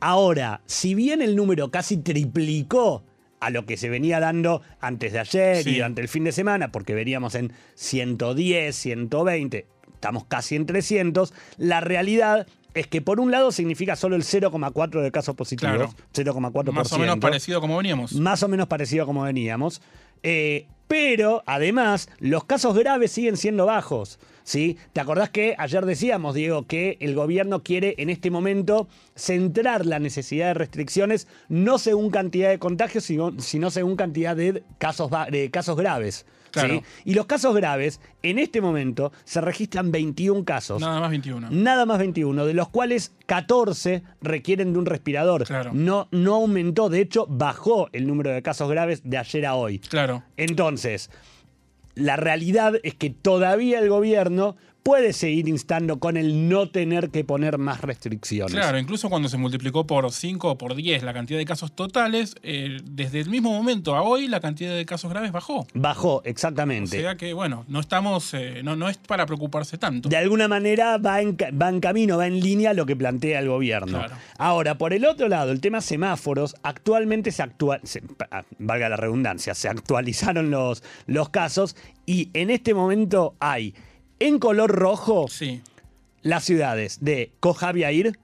Ahora, 0.00 0.62
si 0.64 0.94
bien 0.94 1.20
el 1.20 1.36
número 1.36 1.70
casi 1.70 1.98
triplicó 1.98 3.02
a 3.44 3.50
lo 3.50 3.66
que 3.66 3.76
se 3.76 3.88
venía 3.90 4.20
dando 4.20 4.62
antes 4.80 5.12
de 5.12 5.18
ayer 5.18 5.68
y 5.68 5.74
durante 5.76 6.00
el 6.00 6.08
fin 6.08 6.24
de 6.24 6.32
semana, 6.32 6.72
porque 6.72 6.94
veníamos 6.94 7.34
en 7.34 7.52
110, 7.74 8.74
120, 8.74 9.66
estamos 9.92 10.24
casi 10.24 10.56
en 10.56 10.66
300, 10.66 11.34
la 11.58 11.80
realidad 11.80 12.46
es 12.72 12.86
que 12.86 13.02
por 13.02 13.20
un 13.20 13.30
lado 13.30 13.52
significa 13.52 13.96
solo 13.96 14.16
el 14.16 14.22
0,4 14.22 15.02
de 15.02 15.12
casos 15.12 15.34
positivos, 15.36 15.74
Claro. 15.76 15.92
0,4%. 16.12 16.72
Más 16.72 16.92
o 16.92 16.98
menos 16.98 17.18
parecido 17.18 17.60
como 17.60 17.76
veníamos. 17.76 18.14
Más 18.14 18.42
o 18.42 18.48
menos 18.48 18.66
parecido 18.66 19.06
como 19.06 19.22
veníamos. 19.22 19.80
Eh, 20.22 20.66
pero, 20.88 21.42
además, 21.46 22.08
los 22.18 22.44
casos 22.44 22.76
graves 22.76 23.12
siguen 23.12 23.36
siendo 23.36 23.66
bajos. 23.66 24.18
¿Sí? 24.44 24.78
¿Te 24.92 25.00
acordás 25.00 25.30
que 25.30 25.56
ayer 25.58 25.84
decíamos, 25.84 26.34
Diego, 26.34 26.66
que 26.66 26.96
el 27.00 27.14
gobierno 27.14 27.64
quiere 27.64 27.94
en 27.98 28.10
este 28.10 28.30
momento 28.30 28.86
centrar 29.16 29.86
la 29.86 29.98
necesidad 29.98 30.48
de 30.48 30.54
restricciones 30.54 31.26
no 31.48 31.78
según 31.78 32.10
cantidad 32.10 32.50
de 32.50 32.60
contagios, 32.60 33.04
sino, 33.04 33.40
sino 33.40 33.70
según 33.70 33.96
cantidad 33.96 34.36
de 34.36 34.62
casos, 34.78 35.10
de 35.30 35.50
casos 35.50 35.76
graves? 35.76 36.26
¿sí? 36.54 36.60
Claro. 36.60 36.82
Y 37.04 37.14
los 37.14 37.26
casos 37.26 37.54
graves, 37.54 38.00
en 38.22 38.38
este 38.38 38.60
momento, 38.60 39.12
se 39.24 39.40
registran 39.40 39.90
21 39.90 40.44
casos. 40.44 40.80
Nada 40.80 41.00
más 41.00 41.10
21. 41.10 41.48
Nada 41.50 41.86
más 41.86 41.98
21, 41.98 42.46
de 42.46 42.54
los 42.54 42.68
cuales 42.68 43.12
14 43.26 44.04
requieren 44.20 44.72
de 44.72 44.78
un 44.78 44.86
respirador. 44.86 45.44
Claro. 45.44 45.72
No, 45.74 46.06
no 46.12 46.36
aumentó, 46.36 46.88
de 46.88 47.00
hecho, 47.00 47.26
bajó 47.28 47.88
el 47.92 48.06
número 48.06 48.30
de 48.30 48.42
casos 48.42 48.70
graves 48.70 49.02
de 49.04 49.18
ayer 49.18 49.46
a 49.46 49.54
hoy. 49.54 49.80
Claro. 49.80 50.22
Entonces, 50.36 51.10
la 51.94 52.16
realidad 52.16 52.74
es 52.82 52.94
que 52.94 53.10
todavía 53.10 53.78
el 53.78 53.88
gobierno 53.88 54.56
puede 54.84 55.14
seguir 55.14 55.48
instando 55.48 55.98
con 55.98 56.18
el 56.18 56.48
no 56.50 56.68
tener 56.68 57.08
que 57.08 57.24
poner 57.24 57.56
más 57.56 57.80
restricciones. 57.80 58.54
Claro, 58.54 58.78
incluso 58.78 59.08
cuando 59.08 59.30
se 59.30 59.38
multiplicó 59.38 59.86
por 59.86 60.12
5 60.12 60.50
o 60.50 60.58
por 60.58 60.74
10 60.74 61.02
la 61.02 61.14
cantidad 61.14 61.38
de 61.38 61.46
casos 61.46 61.72
totales, 61.74 62.34
eh, 62.42 62.76
desde 62.84 63.20
el 63.20 63.30
mismo 63.30 63.50
momento 63.50 63.96
a 63.96 64.02
hoy 64.02 64.28
la 64.28 64.40
cantidad 64.40 64.76
de 64.76 64.84
casos 64.84 65.10
graves 65.10 65.32
bajó. 65.32 65.66
Bajó, 65.72 66.16
O 66.16 66.22
exactamente. 66.24 67.00
sea 67.00 67.16
que, 67.16 67.32
bueno, 67.32 67.64
no 67.66 67.80
estamos, 67.80 68.34
eh, 68.34 68.60
no, 68.62 68.76
no 68.76 68.90
es 68.90 68.98
para 68.98 69.24
preocuparse 69.24 69.78
tanto. 69.78 70.10
de 70.10 70.18
alguna 70.18 70.48
manera 70.48 70.98
va 70.98 71.22
en, 71.22 71.34
va 71.34 71.70
en 71.70 71.80
camino, 71.80 72.18
va 72.18 72.26
en 72.26 72.40
línea 72.40 72.70
a 72.70 72.74
lo 72.74 72.84
que 72.84 72.94
plantea 72.94 73.38
el 73.38 73.48
gobierno. 73.48 73.98
Claro. 73.98 74.16
Ahora, 74.36 74.76
por 74.76 74.92
el 74.92 75.06
otro 75.06 75.28
lado, 75.28 75.50
el 75.50 75.62
tema 75.62 75.80
semáforos, 75.80 76.56
actualmente 76.62 77.32
se 77.32 77.42
actúa, 77.42 77.80
ah, 78.30 78.42
valga 78.58 78.90
la 78.90 78.96
redundancia, 78.96 79.54
se 79.54 79.66
actualizaron 79.68 80.50
los, 80.50 80.82
los 81.06 81.30
casos 81.30 81.74
y 82.04 82.28
en 82.34 82.50
este 82.50 82.74
momento 82.74 83.34
hay 83.40 83.74
en 84.26 84.38
color 84.38 84.70
rojo 84.70 85.26
Sí, 85.28 85.60
las 86.22 86.44
ciudades 86.44 86.98
de 87.02 87.32
Kojaviair, 87.40 88.18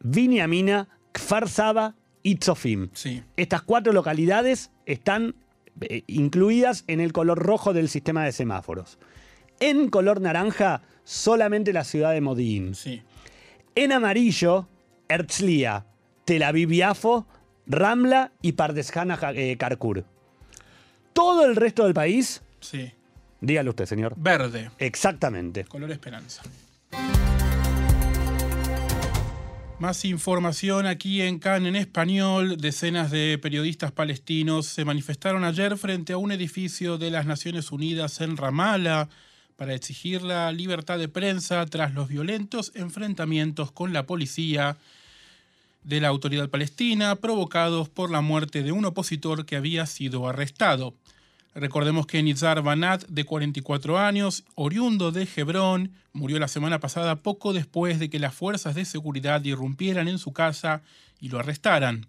Viniamina, 0.00 0.88
Kfar 1.12 1.48
Saba 1.48 1.94
y 2.22 2.36
Tzofim. 2.36 2.90
sí. 2.92 3.22
Estas 3.36 3.62
cuatro 3.62 3.92
localidades 3.92 4.70
están 4.84 5.34
eh, 5.80 6.02
incluidas 6.06 6.84
en 6.86 7.00
el 7.00 7.12
color 7.12 7.38
rojo 7.38 7.72
del 7.72 7.88
sistema 7.88 8.24
de 8.24 8.32
semáforos. 8.32 8.98
En 9.60 9.88
color 9.88 10.20
naranja, 10.20 10.82
solamente 11.04 11.72
la 11.72 11.84
ciudad 11.84 12.12
de 12.12 12.20
Modín. 12.20 12.74
Sí. 12.74 13.02
En 13.74 13.92
amarillo, 13.92 14.68
Herzliya, 15.08 15.86
Tel 16.24 16.42
Aviv 16.42 16.70
Yafo, 16.72 17.26
Ramla 17.66 18.32
y 18.42 18.52
Pardesjana 18.52 19.18
eh, 19.34 19.56
Karkur. 19.56 20.04
Todo 21.12 21.46
el 21.46 21.56
resto 21.56 21.84
del 21.84 21.94
país, 21.94 22.42
Sí. 22.60 22.90
Dígale 23.40 23.70
usted, 23.70 23.86
señor. 23.86 24.14
Verde. 24.16 24.70
Exactamente. 24.78 25.64
Color 25.64 25.92
esperanza. 25.92 26.42
Más 29.78 30.06
información 30.06 30.86
aquí 30.86 31.20
en 31.20 31.38
Cannes 31.38 31.68
en 31.68 31.76
español. 31.76 32.56
Decenas 32.56 33.10
de 33.10 33.38
periodistas 33.40 33.92
palestinos 33.92 34.64
se 34.64 34.86
manifestaron 34.86 35.44
ayer 35.44 35.76
frente 35.76 36.14
a 36.14 36.16
un 36.16 36.32
edificio 36.32 36.96
de 36.96 37.10
las 37.10 37.26
Naciones 37.26 37.70
Unidas 37.70 38.22
en 38.22 38.38
Ramallah 38.38 39.10
para 39.56 39.74
exigir 39.74 40.22
la 40.22 40.50
libertad 40.50 40.98
de 40.98 41.08
prensa 41.08 41.66
tras 41.66 41.92
los 41.92 42.08
violentos 42.08 42.72
enfrentamientos 42.74 43.70
con 43.70 43.92
la 43.92 44.06
policía 44.06 44.78
de 45.84 46.00
la 46.00 46.08
autoridad 46.08 46.48
palestina 46.48 47.16
provocados 47.16 47.88
por 47.90 48.10
la 48.10 48.22
muerte 48.22 48.62
de 48.62 48.72
un 48.72 48.86
opositor 48.86 49.44
que 49.44 49.56
había 49.56 49.84
sido 49.84 50.26
arrestado. 50.26 50.94
Recordemos 51.58 52.06
que 52.06 52.22
Nizar 52.22 52.60
Banat, 52.60 53.06
de 53.06 53.24
44 53.24 53.98
años, 53.98 54.44
oriundo 54.56 55.10
de 55.10 55.26
Hebrón, 55.34 55.90
murió 56.12 56.38
la 56.38 56.48
semana 56.48 56.80
pasada 56.80 57.22
poco 57.22 57.54
después 57.54 57.98
de 57.98 58.10
que 58.10 58.18
las 58.18 58.34
fuerzas 58.34 58.74
de 58.74 58.84
seguridad 58.84 59.42
irrumpieran 59.42 60.06
en 60.06 60.18
su 60.18 60.34
casa 60.34 60.82
y 61.18 61.30
lo 61.30 61.38
arrestaran. 61.38 62.08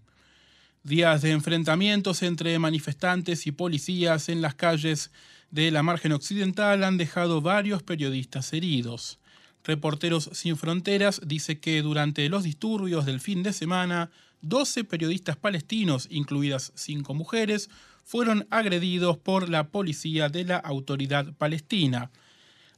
Días 0.84 1.22
de 1.22 1.32
enfrentamientos 1.32 2.24
entre 2.24 2.60
manifestantes 2.60 3.48
y 3.48 3.54
policías 3.54 4.28
en 4.28 4.42
las 4.42 4.54
calles 4.54 5.12
de 5.50 5.72
la 5.72 5.82
margen 5.82 6.12
occidental 6.12 6.84
han 6.84 6.98
dejado 6.98 7.40
varios 7.40 7.84
periodistas 7.84 8.52
heridos. 8.52 9.18
Reporteros 9.64 10.30
Sin 10.34 10.58
Fronteras 10.58 11.22
dice 11.26 11.62
que 11.62 11.82
durante 11.82 12.28
los 12.28 12.44
disturbios 12.44 13.06
del 13.06 13.22
fin 13.22 13.44
de 13.44 13.54
semana, 13.54 14.12
12 14.42 14.84
periodistas 14.84 15.38
palestinos, 15.38 16.10
incluidas 16.12 16.74
5 16.76 17.14
mujeres, 17.14 17.70
fueron 18.08 18.48
agredidos 18.52 19.18
por 19.18 19.50
la 19.50 19.68
policía 19.68 20.30
de 20.30 20.46
la 20.46 20.56
autoridad 20.56 21.34
palestina. 21.34 22.10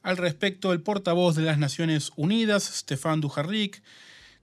Al 0.01 0.17
respecto, 0.17 0.73
el 0.73 0.81
portavoz 0.81 1.35
de 1.35 1.43
las 1.43 1.59
Naciones 1.59 2.11
Unidas, 2.15 2.63
Stefan 2.63 3.21
Dujarric, 3.21 3.83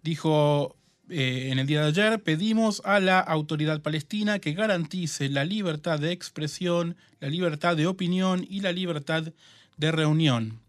dijo 0.05 0.77
eh, 1.11 1.49
en 1.51 1.59
el 1.59 1.67
día 1.67 1.83
de 1.83 1.89
ayer, 1.89 2.23
pedimos 2.23 2.83
a 2.85 3.01
la 3.01 3.19
autoridad 3.19 3.83
palestina 3.83 4.39
que 4.39 4.53
garantice 4.53 5.29
la 5.29 5.45
libertad 5.45 5.99
de 5.99 6.13
expresión, 6.13 6.97
la 7.19 7.31
libertad 7.31 7.77
de 7.77 7.89
opinión 7.89 8.47
y 8.49 8.61
la 8.61 8.71
libertad 8.71 9.33
de 9.77 9.91
reunión. 9.91 10.61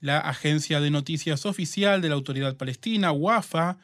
La 0.00 0.20
agencia 0.20 0.80
de 0.80 0.90
noticias 0.90 1.46
oficial 1.46 2.00
de 2.00 2.10
la 2.10 2.14
autoridad 2.14 2.56
palestina, 2.56 3.10
WAFA, 3.10 3.78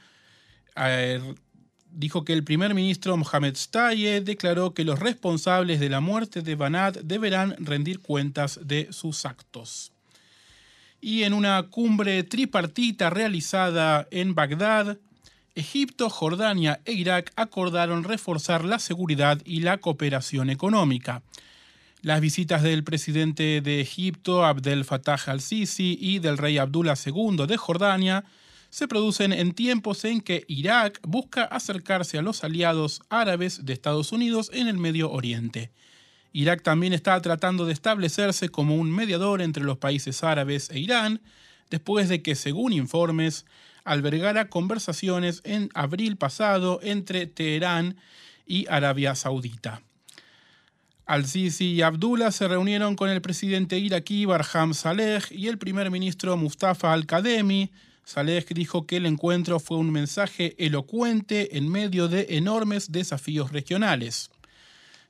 dijo 1.90 2.24
que 2.24 2.32
el 2.32 2.44
primer 2.44 2.74
ministro 2.74 3.16
Mohamed 3.16 3.56
Staye 3.56 4.20
declaró 4.20 4.74
que 4.74 4.84
los 4.84 4.98
responsables 4.98 5.80
de 5.80 5.88
la 5.88 6.00
muerte 6.00 6.42
de 6.42 6.54
Banat 6.54 6.98
deberán 6.98 7.56
rendir 7.58 8.00
cuentas 8.00 8.60
de 8.62 8.88
sus 8.92 9.24
actos. 9.24 9.92
Y 11.00 11.22
en 11.22 11.32
una 11.32 11.62
cumbre 11.64 12.22
tripartita 12.24 13.10
realizada 13.10 14.08
en 14.10 14.34
Bagdad, 14.34 14.98
Egipto, 15.54 16.08
Jordania 16.08 16.80
e 16.84 16.92
Irak 16.92 17.32
acordaron 17.36 18.04
reforzar 18.04 18.64
la 18.64 18.78
seguridad 18.78 19.40
y 19.44 19.60
la 19.60 19.78
cooperación 19.78 20.50
económica. 20.50 21.22
Las 22.00 22.20
visitas 22.20 22.62
del 22.62 22.84
presidente 22.84 23.60
de 23.60 23.80
Egipto, 23.80 24.44
Abdel 24.44 24.84
Fattah 24.84 25.18
al-Sisi, 25.26 25.98
y 26.00 26.20
del 26.20 26.38
rey 26.38 26.58
Abdullah 26.58 26.94
II 27.04 27.46
de 27.48 27.56
Jordania 27.56 28.24
se 28.70 28.88
producen 28.88 29.32
en 29.32 29.52
tiempos 29.52 30.04
en 30.04 30.20
que 30.20 30.44
Irak 30.48 31.00
busca 31.02 31.44
acercarse 31.44 32.18
a 32.18 32.22
los 32.22 32.44
aliados 32.44 33.02
árabes 33.08 33.64
de 33.64 33.72
Estados 33.72 34.12
Unidos 34.12 34.50
en 34.52 34.68
el 34.68 34.78
Medio 34.78 35.10
Oriente. 35.10 35.70
Irak 36.32 36.62
también 36.62 36.92
está 36.92 37.20
tratando 37.22 37.66
de 37.66 37.72
establecerse 37.72 38.48
como 38.48 38.76
un 38.76 38.90
mediador 38.90 39.40
entre 39.40 39.64
los 39.64 39.78
países 39.78 40.22
árabes 40.22 40.70
e 40.70 40.78
Irán, 40.78 41.20
después 41.70 42.08
de 42.08 42.22
que, 42.22 42.34
según 42.34 42.72
informes, 42.72 43.46
albergara 43.84 44.48
conversaciones 44.48 45.40
en 45.44 45.70
abril 45.74 46.16
pasado 46.16 46.80
entre 46.82 47.26
Teherán 47.26 47.96
y 48.46 48.66
Arabia 48.68 49.14
Saudita. 49.14 49.82
Al-Sisi 51.06 51.72
y 51.72 51.82
Abdullah 51.82 52.30
se 52.30 52.48
reunieron 52.48 52.94
con 52.94 53.08
el 53.08 53.22
presidente 53.22 53.78
iraquí 53.78 54.26
Barham 54.26 54.74
Saleh 54.74 55.22
y 55.30 55.48
el 55.48 55.56
primer 55.56 55.90
ministro 55.90 56.36
Mustafa 56.36 56.92
Al-Kademi. 56.92 57.72
Saleh 58.08 58.46
dijo 58.54 58.86
que 58.86 58.96
el 58.96 59.04
encuentro 59.04 59.60
fue 59.60 59.76
un 59.76 59.90
mensaje 59.90 60.54
elocuente 60.56 61.58
en 61.58 61.68
medio 61.68 62.08
de 62.08 62.24
enormes 62.30 62.90
desafíos 62.90 63.52
regionales. 63.52 64.30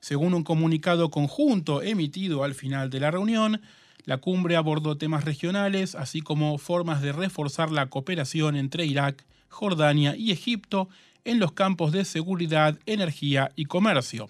Según 0.00 0.34
un 0.34 0.42
comunicado 0.42 1.08
conjunto 1.08 1.80
emitido 1.80 2.42
al 2.42 2.56
final 2.56 2.90
de 2.90 2.98
la 2.98 3.12
reunión, 3.12 3.60
la 4.04 4.16
cumbre 4.16 4.56
abordó 4.56 4.96
temas 4.96 5.24
regionales, 5.24 5.94
así 5.94 6.22
como 6.22 6.58
formas 6.58 7.00
de 7.00 7.12
reforzar 7.12 7.70
la 7.70 7.86
cooperación 7.86 8.56
entre 8.56 8.84
Irak, 8.84 9.24
Jordania 9.48 10.16
y 10.16 10.32
Egipto 10.32 10.88
en 11.24 11.38
los 11.38 11.52
campos 11.52 11.92
de 11.92 12.04
seguridad, 12.04 12.80
energía 12.84 13.52
y 13.54 13.66
comercio. 13.66 14.28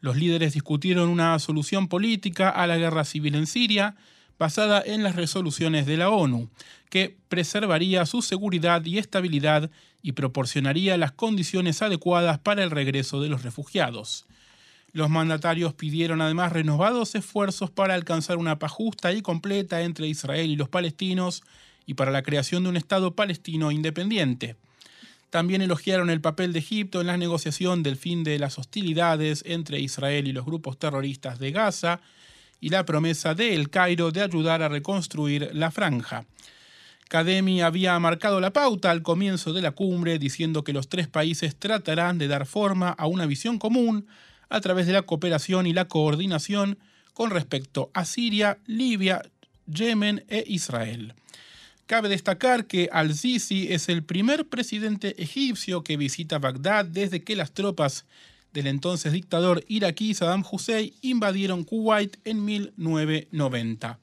Los 0.00 0.16
líderes 0.16 0.54
discutieron 0.54 1.08
una 1.08 1.36
solución 1.40 1.88
política 1.88 2.48
a 2.48 2.68
la 2.68 2.76
guerra 2.76 3.02
civil 3.02 3.34
en 3.34 3.48
Siria, 3.48 3.96
basada 4.38 4.82
en 4.84 5.02
las 5.02 5.16
resoluciones 5.16 5.86
de 5.86 5.96
la 5.96 6.10
ONU, 6.10 6.48
que 6.90 7.16
preservaría 7.28 8.06
su 8.06 8.22
seguridad 8.22 8.84
y 8.84 8.98
estabilidad 8.98 9.70
y 10.02 10.12
proporcionaría 10.12 10.96
las 10.96 11.12
condiciones 11.12 11.82
adecuadas 11.82 12.38
para 12.38 12.62
el 12.62 12.70
regreso 12.70 13.20
de 13.20 13.28
los 13.28 13.42
refugiados. 13.42 14.26
Los 14.92 15.10
mandatarios 15.10 15.74
pidieron 15.74 16.22
además 16.22 16.52
renovados 16.52 17.14
esfuerzos 17.14 17.70
para 17.70 17.94
alcanzar 17.94 18.38
una 18.38 18.58
paz 18.58 18.72
justa 18.72 19.12
y 19.12 19.20
completa 19.20 19.82
entre 19.82 20.06
Israel 20.06 20.50
y 20.50 20.56
los 20.56 20.68
palestinos 20.68 21.42
y 21.84 21.94
para 21.94 22.10
la 22.10 22.22
creación 22.22 22.62
de 22.62 22.70
un 22.70 22.76
Estado 22.76 23.14
palestino 23.14 23.70
independiente. 23.70 24.56
También 25.30 25.60
elogiaron 25.60 26.08
el 26.08 26.22
papel 26.22 26.54
de 26.54 26.60
Egipto 26.60 27.02
en 27.02 27.06
la 27.06 27.18
negociación 27.18 27.82
del 27.82 27.96
fin 27.96 28.24
de 28.24 28.38
las 28.38 28.58
hostilidades 28.58 29.42
entre 29.46 29.78
Israel 29.78 30.26
y 30.26 30.32
los 30.32 30.46
grupos 30.46 30.78
terroristas 30.78 31.38
de 31.38 31.50
Gaza 31.50 32.00
y 32.60 32.70
la 32.70 32.84
promesa 32.84 33.34
de 33.34 33.54
El 33.54 33.70
Cairo 33.70 34.10
de 34.10 34.22
ayudar 34.22 34.62
a 34.62 34.68
reconstruir 34.68 35.50
la 35.52 35.70
franja. 35.70 36.24
Kademi 37.08 37.62
había 37.62 37.98
marcado 37.98 38.40
la 38.40 38.52
pauta 38.52 38.90
al 38.90 39.02
comienzo 39.02 39.52
de 39.52 39.62
la 39.62 39.70
cumbre 39.70 40.18
diciendo 40.18 40.62
que 40.62 40.74
los 40.74 40.88
tres 40.88 41.08
países 41.08 41.56
tratarán 41.56 42.18
de 42.18 42.28
dar 42.28 42.44
forma 42.44 42.90
a 42.90 43.06
una 43.06 43.24
visión 43.24 43.58
común 43.58 44.06
a 44.50 44.60
través 44.60 44.86
de 44.86 44.92
la 44.92 45.02
cooperación 45.02 45.66
y 45.66 45.72
la 45.72 45.86
coordinación 45.88 46.78
con 47.14 47.30
respecto 47.30 47.90
a 47.94 48.04
Siria, 48.04 48.58
Libia, 48.66 49.22
Yemen 49.66 50.24
e 50.28 50.44
Israel. 50.46 51.14
Cabe 51.86 52.10
destacar 52.10 52.66
que 52.66 52.90
al-Sisi 52.92 53.72
es 53.72 53.88
el 53.88 54.02
primer 54.02 54.46
presidente 54.46 55.20
egipcio 55.22 55.82
que 55.82 55.96
visita 55.96 56.38
Bagdad 56.38 56.84
desde 56.84 57.24
que 57.24 57.34
las 57.34 57.52
tropas 57.52 58.04
del 58.52 58.66
entonces 58.66 59.12
dictador 59.12 59.64
iraquí 59.68 60.14
Saddam 60.14 60.44
Hussein 60.50 60.92
invadieron 61.02 61.64
Kuwait 61.64 62.16
en 62.24 62.44
1990. 62.44 63.98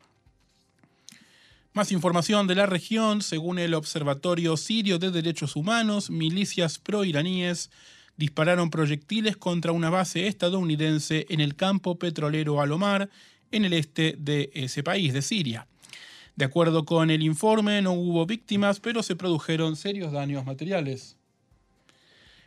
Más 1.74 1.92
información 1.92 2.48
de 2.48 2.56
la 2.56 2.66
región, 2.66 3.22
según 3.22 3.60
el 3.60 3.74
Observatorio 3.74 4.56
Sirio 4.56 4.98
de 4.98 5.12
Derechos 5.12 5.58
Humanos, 5.58 6.10
milicias 6.10 6.80
pro-iraníes 6.80 7.70
dispararon 8.16 8.70
proyectiles 8.70 9.36
contra 9.36 9.74
una 9.74 9.90
base 9.90 10.28
estadounidense 10.28 11.26
en 11.30 11.42
el 11.42 11.56
campo 11.56 12.00
petrolero 12.00 12.62
Alomar, 12.62 13.10
en 13.52 13.66
el 13.66 13.74
este 13.74 14.16
de 14.18 14.52
ese 14.54 14.84
país, 14.84 15.14
de 15.14 15.22
Siria. 15.22 15.68
De 16.36 16.46
acuerdo 16.46 16.86
con 16.86 17.10
el 17.10 17.24
informe, 17.24 17.82
no 17.82 17.94
hubo 17.94 18.26
víctimas, 18.26 18.80
pero 18.80 19.04
se 19.04 19.16
produjeron 19.16 19.76
serios 19.76 20.12
daños 20.12 20.46
materiales. 20.46 21.18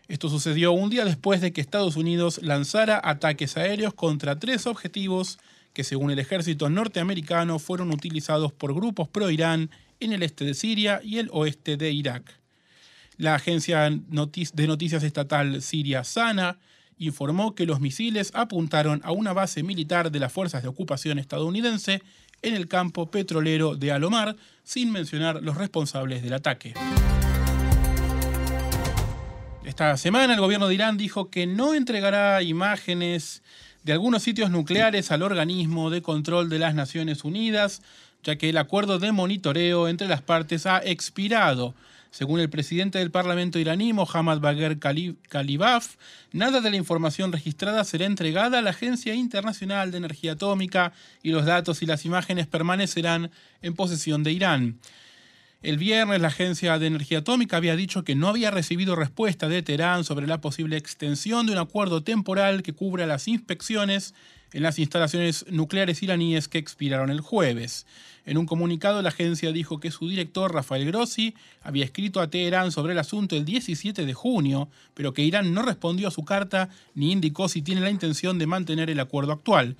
Esto 0.08 0.30
sucedió 0.30 0.72
un 0.72 0.88
día 0.88 1.04
después 1.04 1.42
de 1.42 1.52
que 1.52 1.60
Estados 1.60 1.96
Unidos 1.96 2.40
lanzara 2.42 2.98
ataques 3.04 3.58
aéreos 3.58 3.92
contra 3.92 4.38
tres 4.38 4.66
objetivos 4.66 5.38
que, 5.74 5.84
según 5.84 6.10
el 6.10 6.18
ejército 6.18 6.70
norteamericano, 6.70 7.58
fueron 7.58 7.92
utilizados 7.92 8.50
por 8.50 8.74
grupos 8.74 9.06
pro-Irán 9.08 9.70
en 10.00 10.14
el 10.14 10.22
este 10.22 10.46
de 10.46 10.54
Siria 10.54 11.02
y 11.04 11.18
el 11.18 11.28
oeste 11.30 11.76
de 11.76 11.92
Irak. 11.92 12.40
La 13.18 13.34
agencia 13.34 13.90
de 13.90 14.66
noticias 14.66 15.02
estatal 15.02 15.60
siria 15.60 16.04
Sana 16.04 16.58
informó 16.96 17.54
que 17.54 17.66
los 17.66 17.80
misiles 17.80 18.30
apuntaron 18.32 19.02
a 19.04 19.12
una 19.12 19.34
base 19.34 19.62
militar 19.62 20.10
de 20.10 20.20
las 20.20 20.32
fuerzas 20.32 20.62
de 20.62 20.68
ocupación 20.68 21.18
estadounidense 21.18 22.00
en 22.40 22.54
el 22.54 22.66
campo 22.66 23.10
petrolero 23.10 23.76
de 23.76 23.92
Alomar, 23.92 24.36
sin 24.64 24.90
mencionar 24.90 25.42
los 25.42 25.58
responsables 25.58 26.22
del 26.22 26.32
ataque. 26.32 26.72
Esta 29.78 29.96
semana 29.96 30.34
el 30.34 30.40
gobierno 30.40 30.66
de 30.66 30.74
Irán 30.74 30.96
dijo 30.96 31.30
que 31.30 31.46
no 31.46 31.72
entregará 31.72 32.42
imágenes 32.42 33.44
de 33.84 33.92
algunos 33.92 34.24
sitios 34.24 34.50
nucleares 34.50 35.12
al 35.12 35.22
organismo 35.22 35.88
de 35.88 36.02
control 36.02 36.48
de 36.48 36.58
las 36.58 36.74
Naciones 36.74 37.22
Unidas, 37.22 37.80
ya 38.24 38.34
que 38.34 38.48
el 38.48 38.58
acuerdo 38.58 38.98
de 38.98 39.12
monitoreo 39.12 39.86
entre 39.86 40.08
las 40.08 40.20
partes 40.20 40.66
ha 40.66 40.78
expirado. 40.78 41.76
Según 42.10 42.40
el 42.40 42.50
presidente 42.50 42.98
del 42.98 43.12
Parlamento 43.12 43.60
iraní, 43.60 43.92
Mohammad 43.92 44.40
Bagher 44.40 44.80
Kalibaf, 44.80 45.94
nada 46.32 46.60
de 46.60 46.70
la 46.70 46.76
información 46.76 47.30
registrada 47.30 47.84
será 47.84 48.06
entregada 48.06 48.58
a 48.58 48.62
la 48.62 48.70
Agencia 48.70 49.14
Internacional 49.14 49.92
de 49.92 49.98
Energía 49.98 50.32
Atómica 50.32 50.92
y 51.22 51.30
los 51.30 51.46
datos 51.46 51.82
y 51.82 51.86
las 51.86 52.04
imágenes 52.04 52.48
permanecerán 52.48 53.30
en 53.62 53.74
posesión 53.76 54.24
de 54.24 54.32
Irán. 54.32 54.80
El 55.60 55.76
viernes 55.76 56.20
la 56.20 56.28
Agencia 56.28 56.78
de 56.78 56.86
Energía 56.86 57.18
Atómica 57.18 57.56
había 57.56 57.74
dicho 57.74 58.04
que 58.04 58.14
no 58.14 58.28
había 58.28 58.52
recibido 58.52 58.94
respuesta 58.94 59.48
de 59.48 59.60
Teherán 59.60 60.04
sobre 60.04 60.28
la 60.28 60.40
posible 60.40 60.76
extensión 60.76 61.46
de 61.46 61.52
un 61.52 61.58
acuerdo 61.58 62.04
temporal 62.04 62.62
que 62.62 62.74
cubra 62.74 63.06
las 63.06 63.26
inspecciones 63.26 64.14
en 64.52 64.62
las 64.62 64.78
instalaciones 64.78 65.44
nucleares 65.50 66.00
iraníes 66.00 66.46
que 66.46 66.58
expiraron 66.58 67.10
el 67.10 67.20
jueves. 67.20 67.86
En 68.24 68.38
un 68.38 68.46
comunicado, 68.46 69.02
la 69.02 69.08
agencia 69.08 69.50
dijo 69.50 69.80
que 69.80 69.90
su 69.90 70.08
director, 70.08 70.54
Rafael 70.54 70.86
Grossi, 70.86 71.34
había 71.60 71.84
escrito 71.84 72.20
a 72.20 72.30
Teherán 72.30 72.70
sobre 72.70 72.92
el 72.92 73.00
asunto 73.00 73.34
el 73.34 73.44
17 73.44 74.06
de 74.06 74.14
junio, 74.14 74.68
pero 74.94 75.12
que 75.12 75.22
Irán 75.22 75.52
no 75.54 75.62
respondió 75.62 76.06
a 76.06 76.12
su 76.12 76.24
carta 76.24 76.68
ni 76.94 77.10
indicó 77.10 77.48
si 77.48 77.62
tiene 77.62 77.80
la 77.80 77.90
intención 77.90 78.38
de 78.38 78.46
mantener 78.46 78.90
el 78.90 79.00
acuerdo 79.00 79.32
actual. 79.32 79.76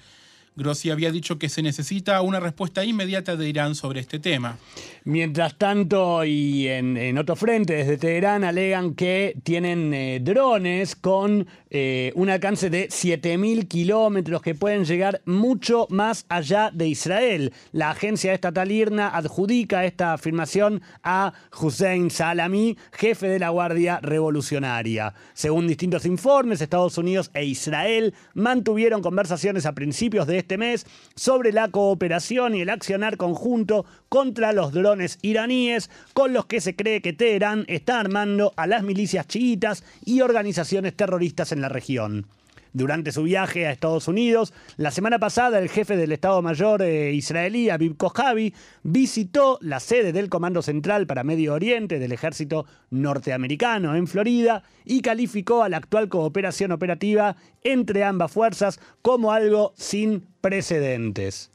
Grossi 0.59 0.91
había 0.91 1.13
dicho 1.13 1.39
que 1.39 1.49
se 1.49 1.63
necesita 1.63 2.21
una 2.21 2.41
respuesta 2.41 2.85
inmediata 2.85 3.37
de 3.37 3.49
Irán 3.49 3.77
sobre 3.77 4.01
este 4.01 4.19
tema. 4.19 4.59
Mientras 5.05 5.57
tanto, 5.57 6.25
y 6.25 6.67
en, 6.67 7.17
otro 7.17 7.37
frente, 7.37 7.75
desde 7.75 7.97
Teherán 7.97 8.45
alegan 8.45 8.95
que 8.95 9.35
tienen 9.45 9.95
eh, 9.95 10.21
drones 10.21 10.97
con 10.97 11.47
eh, 11.71 12.13
un 12.15 12.29
alcance 12.29 12.71
de 12.71 12.89
7.000 12.89 13.69
kilómetros 13.69 14.43
que 14.43 14.55
pueden 14.55 14.85
llegar 14.85 15.23
mucho 15.25 15.87
más 15.91 16.27
allá 16.29 16.71
de 16.73 16.89
Israel. 16.89 17.53
La 17.73 17.91
agencia 17.91 18.35
estatal 18.35 18.71
IRNA 18.71 19.09
adjudica 19.09 19.85
esta 19.85 20.13
afirmación 20.13 20.83
a 21.03 21.33
Hussein 21.61 22.11
Salami, 22.11 22.77
jefe 22.93 23.29
de 23.29 23.39
la 23.39 23.51
Guardia 23.51 24.01
Revolucionaria. 24.03 25.15
Según 25.35 25.69
distintos 25.69 26.05
informes, 26.05 26.61
Estados 26.61 26.99
Unidos 26.99 27.31
e 27.33 27.45
Israel 27.45 28.15
mantuvieron 28.35 29.03
conversaciones 29.03 29.65
a 29.65 29.75
principios 29.75 30.27
de 30.27 30.39
este 30.39 30.48
este 30.49 30.57
mes 30.57 30.87
sobre 31.15 31.53
la 31.53 31.69
cooperación 31.69 32.55
y 32.55 32.63
el 32.63 32.71
accionar 32.71 33.19
conjunto 33.19 33.85
contra 34.09 34.55
los 34.55 34.73
drones 34.73 35.19
iraníes 35.21 35.91
con 36.15 36.33
los 36.33 36.47
que 36.47 36.63
se 36.63 36.75
cree 36.75 37.03
que 37.03 37.13
Teherán 37.13 37.67
está 37.69 38.01
armando 38.01 38.55
a 38.57 38.67
las 38.67 38.83
milicias 38.83 39.27
chiitas 39.27 39.85
y 40.07 40.23
organizaciones 40.23 40.97
terroristas 40.97 41.53
en 41.53 41.61
la 41.61 41.69
región 41.69 42.25
durante 42.73 43.13
su 43.13 43.23
viaje 43.23 43.67
a 43.67 43.73
Estados 43.73 44.09
Unidos. 44.09 44.53
La 44.77 44.91
semana 44.91 45.19
pasada, 45.19 45.59
el 45.59 45.69
jefe 45.69 45.97
del 45.97 46.13
Estado 46.13 46.43
Mayor 46.43 46.83
eh, 46.83 47.13
israelí, 47.13 47.71
Aviv 47.71 47.97
Kojavi, 47.97 48.55
visitó 48.83 49.59
la 49.61 49.81
sede 49.81 50.13
del 50.13 50.29
Comando 50.29 50.63
Central 50.63 51.07
para 51.07 51.25
Medio 51.25 51.55
Oriente 51.55 51.99
del 51.99 52.13
Ejército 52.13 52.67
Norteamericano 52.91 53.95
en 53.97 54.07
Florida 54.07 54.63
y 54.85 55.01
calificó 55.01 55.63
a 55.63 55.69
la 55.69 55.79
actual 55.79 56.09
cooperación 56.09 56.73
operativa 56.73 57.37
entre 57.63 58.05
ambas 58.05 58.33
fuerzas 58.33 58.81
como 59.03 59.33
algo 59.33 59.73
sin 59.77 60.27
precedentes. 60.41 61.51